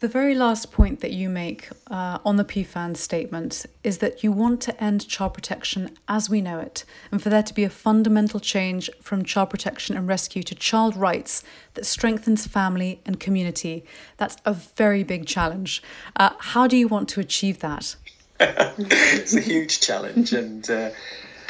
the 0.00 0.08
very 0.08 0.34
last 0.34 0.72
point 0.72 1.00
that 1.00 1.12
you 1.12 1.28
make 1.28 1.68
uh, 1.90 2.18
on 2.24 2.36
the 2.36 2.44
PFAN 2.44 2.96
statement 2.96 3.66
is 3.84 3.98
that 3.98 4.24
you 4.24 4.32
want 4.32 4.62
to 4.62 4.82
end 4.82 5.06
child 5.06 5.34
protection 5.34 5.94
as 6.08 6.30
we 6.30 6.40
know 6.40 6.58
it, 6.58 6.86
and 7.12 7.22
for 7.22 7.28
there 7.28 7.42
to 7.42 7.52
be 7.52 7.64
a 7.64 7.70
fundamental 7.70 8.40
change 8.40 8.88
from 9.02 9.26
child 9.26 9.50
protection 9.50 9.98
and 9.98 10.08
rescue 10.08 10.42
to 10.42 10.54
child 10.54 10.96
rights 10.96 11.44
that 11.74 11.84
strengthens 11.84 12.46
family 12.46 13.02
and 13.04 13.20
community. 13.20 13.84
That's 14.16 14.38
a 14.46 14.54
very 14.54 15.02
big 15.02 15.26
challenge. 15.26 15.82
Uh, 16.16 16.30
how 16.38 16.66
do 16.66 16.78
you 16.78 16.88
want 16.88 17.10
to 17.10 17.20
achieve 17.20 17.58
that? 17.58 17.96
it's 18.78 19.34
a 19.34 19.40
huge 19.40 19.80
challenge, 19.80 20.32
and 20.32 20.68
uh, 20.70 20.90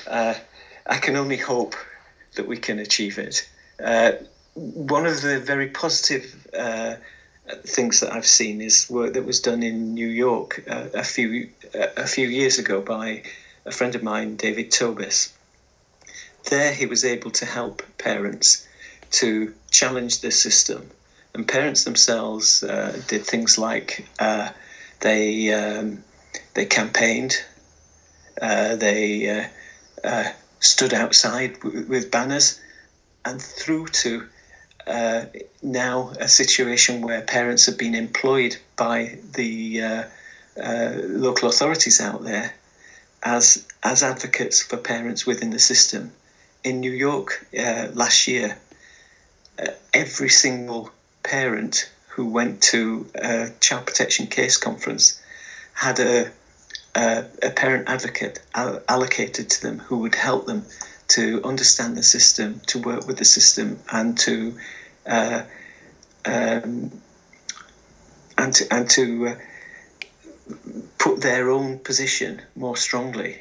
uh, 0.09 0.35
I 0.85 0.96
can 0.96 1.14
only 1.14 1.37
hope 1.37 1.76
that 2.35 2.48
we 2.48 2.57
can 2.57 2.81
achieve 2.81 3.18
it. 3.18 3.48
Uh, 3.83 4.12
one 4.55 5.07
of 5.07 5.22
the 5.22 5.38
very 5.38 5.68
positive 5.68 6.48
uh, 6.53 6.96
things 7.64 8.00
that 8.00 8.12
I've 8.12 8.26
seen 8.26 8.61
is 8.61 8.90
work 8.90 9.12
that 9.12 9.24
was 9.24 9.38
done 9.38 9.62
in 9.62 9.94
New 9.94 10.09
York 10.09 10.64
uh, 10.68 10.88
a 10.92 11.05
few 11.05 11.50
a 11.74 12.09
few 12.09 12.26
years 12.26 12.59
ago 12.59 12.81
by 12.81 13.22
a 13.64 13.70
friend 13.70 13.94
of 13.94 14.03
mine, 14.03 14.35
David 14.35 14.72
Tobis. 14.72 15.33
There, 16.48 16.72
he 16.72 16.87
was 16.87 17.05
able 17.05 17.31
to 17.33 17.46
help 17.46 17.85
parents 17.98 18.66
to 19.12 19.55
challenge 19.70 20.22
the 20.22 20.33
system, 20.33 20.90
and 21.35 21.46
parents 21.46 21.85
themselves 21.85 22.64
uh, 22.64 23.00
did 23.07 23.24
things 23.24 23.59
like 23.59 24.09
they 25.00 25.53
um, 25.53 26.03
they 26.54 26.66
campaigned, 26.66 27.36
uh, 28.40 28.76
they 28.76 29.28
uh, 29.28 29.46
uh, 30.06 30.30
stood 30.60 30.94
outside 30.94 31.54
w- 31.60 31.86
with 31.86 32.10
banners, 32.10 32.60
and 33.24 33.40
through 33.40 33.86
to 33.88 34.26
uh, 34.86 35.24
now 35.62 36.12
a 36.18 36.28
situation 36.28 37.02
where 37.02 37.20
parents 37.20 37.66
have 37.66 37.78
been 37.78 37.94
employed 37.94 38.56
by 38.76 39.18
the 39.34 40.04
local 40.56 41.48
authorities 41.48 42.00
out 42.00 42.24
there 42.24 42.52
as 43.22 43.66
as 43.82 44.02
advocates 44.02 44.62
for 44.62 44.76
parents 44.76 45.26
within 45.26 45.50
the 45.50 45.58
system. 45.58 46.12
In 46.64 46.80
New 46.80 46.92
York 46.92 47.46
uh, 47.58 47.88
last 47.92 48.28
year, 48.28 48.56
uh, 49.58 49.66
every 49.94 50.28
single 50.28 50.90
parent 51.22 51.90
who 52.08 52.26
went 52.26 52.60
to 52.62 53.06
a 53.14 53.50
child 53.60 53.86
protection 53.86 54.26
case 54.26 54.56
conference 54.56 55.20
had 55.72 55.98
a 56.00 56.30
a, 56.94 57.24
a 57.42 57.50
parent 57.50 57.88
advocate 57.88 58.40
allocated 58.55 59.50
to 59.50 59.62
them 59.62 59.79
who 59.79 59.98
would 59.98 60.14
help 60.14 60.46
them 60.46 60.64
to 61.09 61.42
understand 61.44 61.96
the 61.96 62.03
system, 62.03 62.61
to 62.66 62.79
work 62.79 63.07
with 63.07 63.18
the 63.18 63.24
system, 63.24 63.79
and 63.90 64.16
to 64.18 64.55
uh, 65.07 65.42
um, 66.24 66.90
and 68.38 68.55
to, 68.55 68.74
and 68.74 68.90
to 68.90 69.29
uh, 69.29 69.35
put 70.98 71.20
their 71.20 71.50
own 71.50 71.79
position 71.79 72.40
more 72.55 72.76
strongly. 72.76 73.40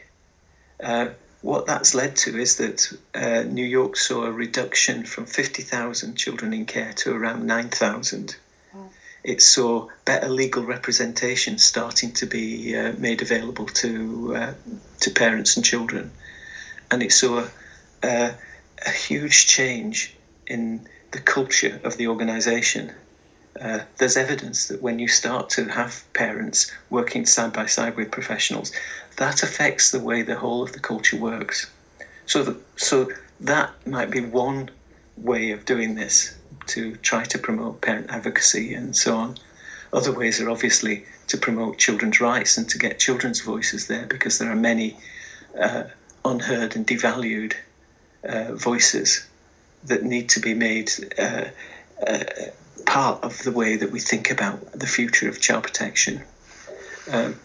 Uh, 0.82 1.10
what 1.42 1.68
that's 1.68 1.96
led 1.96 2.16
to 2.18 2.38
is 2.38 2.58
that 2.58 2.98
uh, 3.16 3.44
New 3.44 3.66
York 3.66 3.96
saw 3.96 4.26
a 4.26 4.32
reduction 4.32 5.06
from 5.06 5.26
50,000 5.26 6.16
children 6.16 6.54
in 6.54 6.66
care 6.66 6.92
to 6.94 7.16
around 7.16 7.46
9,000. 7.46 8.36
It 9.24 9.42
saw 9.42 9.88
better 10.06 10.30
legal 10.30 10.64
representation 10.64 11.58
starting 11.58 12.14
to 12.14 12.26
be 12.26 12.76
uh, 12.76 12.94
made 12.98 13.22
available 13.22 13.66
to 13.66 14.36
uh, 14.36 14.54
to 15.02 15.12
parents 15.12 15.58
and 15.58 15.66
children, 15.66 16.12
and 16.90 17.04
it 17.04 17.12
saw 17.12 17.48
a 18.02 18.92
huge 18.92 19.48
change 19.48 20.16
in 20.48 20.88
the 21.12 21.20
culture 21.20 21.80
of 21.84 21.98
the 21.98 22.08
organisation. 22.08 22.92
Uh, 23.60 23.80
there's 23.98 24.16
evidence 24.16 24.68
that 24.68 24.82
when 24.82 25.00
you 25.00 25.08
start 25.08 25.50
to 25.50 25.66
have 25.66 26.04
parents 26.14 26.72
working 26.90 27.26
side 27.26 27.52
by 27.52 27.66
side 27.66 27.96
with 27.98 28.12
professionals, 28.12 28.72
that 29.18 29.44
affects 29.44 29.92
the 29.92 30.00
way 30.00 30.22
the 30.22 30.36
whole 30.36 30.64
of 30.64 30.72
the 30.72 30.80
culture 30.80 31.18
works. 31.18 31.70
So, 32.26 32.44
the, 32.44 32.58
so 32.78 33.10
that 33.42 33.72
might 33.86 34.12
be 34.12 34.22
one 34.22 34.70
way 35.18 35.52
of 35.52 35.66
doing 35.66 35.96
this 35.96 36.36
to 36.70 36.96
try 36.98 37.24
to 37.26 37.38
promote 37.38 37.82
parent 37.82 38.10
advocacy 38.10 38.74
and 38.74 38.96
so 38.96 39.16
on. 39.16 39.38
Other 39.92 40.12
ways 40.12 40.40
are 40.40 40.50
obviously 40.50 41.06
to 41.28 41.38
promote 41.38 41.78
children's 41.78 42.22
rights 42.22 42.58
and 42.58 42.70
to 42.70 42.78
get 42.78 43.00
children's 43.00 43.42
voices 43.42 43.88
there 43.88 44.06
because 44.06 44.38
there 44.40 44.52
are 44.52 44.56
many 44.56 44.98
uh, 45.60 45.84
unheard 46.24 46.76
and 46.76 46.86
devalued 46.86 47.54
uh, 48.24 48.54
voices 48.54 49.26
that 49.86 50.04
need 50.04 50.30
to 50.30 50.40
be 50.40 50.54
made 50.54 50.92
uh, 51.18 51.46
uh, 52.06 52.24
part 52.86 53.24
of 53.24 53.42
the 53.44 53.52
way 53.52 53.78
that 53.78 53.92
we 53.92 54.00
think 54.00 54.32
about 54.32 54.72
the 54.72 54.88
future 54.88 55.30
of 55.30 55.40
child 55.40 55.64
protection. 55.64 56.22
Um, 57.12 57.40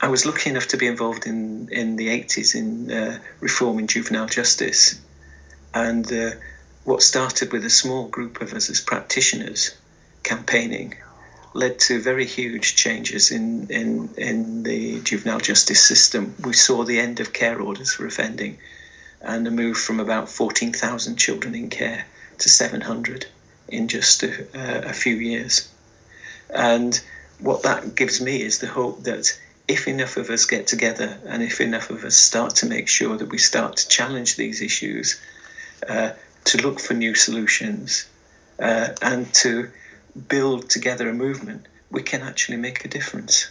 I 0.00 0.08
was 0.08 0.24
lucky 0.24 0.48
enough 0.48 0.68
to 0.68 0.76
be 0.76 0.86
involved 0.86 1.26
in, 1.26 1.68
in 1.70 1.96
the 1.96 2.08
80s 2.08 2.54
in 2.54 2.90
uh, 2.90 3.18
reforming 3.40 3.86
juvenile 3.86 4.26
justice. 4.26 4.98
And 5.74 6.10
uh, 6.10 6.30
what 6.84 7.02
started 7.02 7.52
with 7.52 7.64
a 7.64 7.70
small 7.70 8.08
group 8.08 8.40
of 8.40 8.52
us 8.52 8.70
as 8.70 8.80
practitioners 8.80 9.74
campaigning 10.22 10.94
led 11.52 11.78
to 11.80 12.00
very 12.00 12.24
huge 12.24 12.76
changes 12.76 13.30
in, 13.30 13.68
in, 13.70 14.08
in 14.16 14.62
the 14.62 15.00
juvenile 15.00 15.40
justice 15.40 15.82
system. 15.82 16.34
We 16.44 16.52
saw 16.52 16.84
the 16.84 17.00
end 17.00 17.20
of 17.20 17.32
care 17.32 17.60
orders 17.60 17.92
for 17.92 18.06
offending 18.06 18.58
and 19.20 19.46
a 19.46 19.50
move 19.50 19.76
from 19.76 20.00
about 20.00 20.28
14,000 20.28 21.16
children 21.16 21.54
in 21.54 21.68
care 21.68 22.06
to 22.38 22.48
700 22.48 23.26
in 23.68 23.88
just 23.88 24.22
a, 24.22 24.88
a, 24.88 24.92
few 24.92 25.14
years. 25.14 25.68
And 26.48 26.98
what 27.38 27.64
that 27.64 27.94
gives 27.94 28.20
me 28.20 28.42
is 28.42 28.58
the 28.58 28.66
hope 28.66 29.04
that 29.04 29.38
if 29.68 29.86
enough 29.86 30.16
of 30.16 30.30
us 30.30 30.46
get 30.46 30.66
together 30.66 31.18
and 31.26 31.42
if 31.42 31.60
enough 31.60 31.90
of 31.90 32.04
us 32.04 32.16
start 32.16 32.56
to 32.56 32.66
make 32.66 32.88
sure 32.88 33.16
that 33.16 33.28
we 33.28 33.38
start 33.38 33.76
to 33.76 33.88
challenge 33.88 34.36
these 34.36 34.62
issues, 34.62 35.20
uh, 35.88 36.10
to 36.44 36.58
look 36.58 36.80
for 36.80 36.94
new 36.94 37.14
solutions, 37.14 38.06
uh, 38.58 38.88
and 39.02 39.32
to 39.34 39.70
build 40.28 40.68
together 40.68 41.08
a 41.08 41.14
movement, 41.14 41.66
we 41.90 42.02
can 42.02 42.22
actually 42.22 42.58
make 42.58 42.84
a 42.84 42.88
difference. 42.88 43.48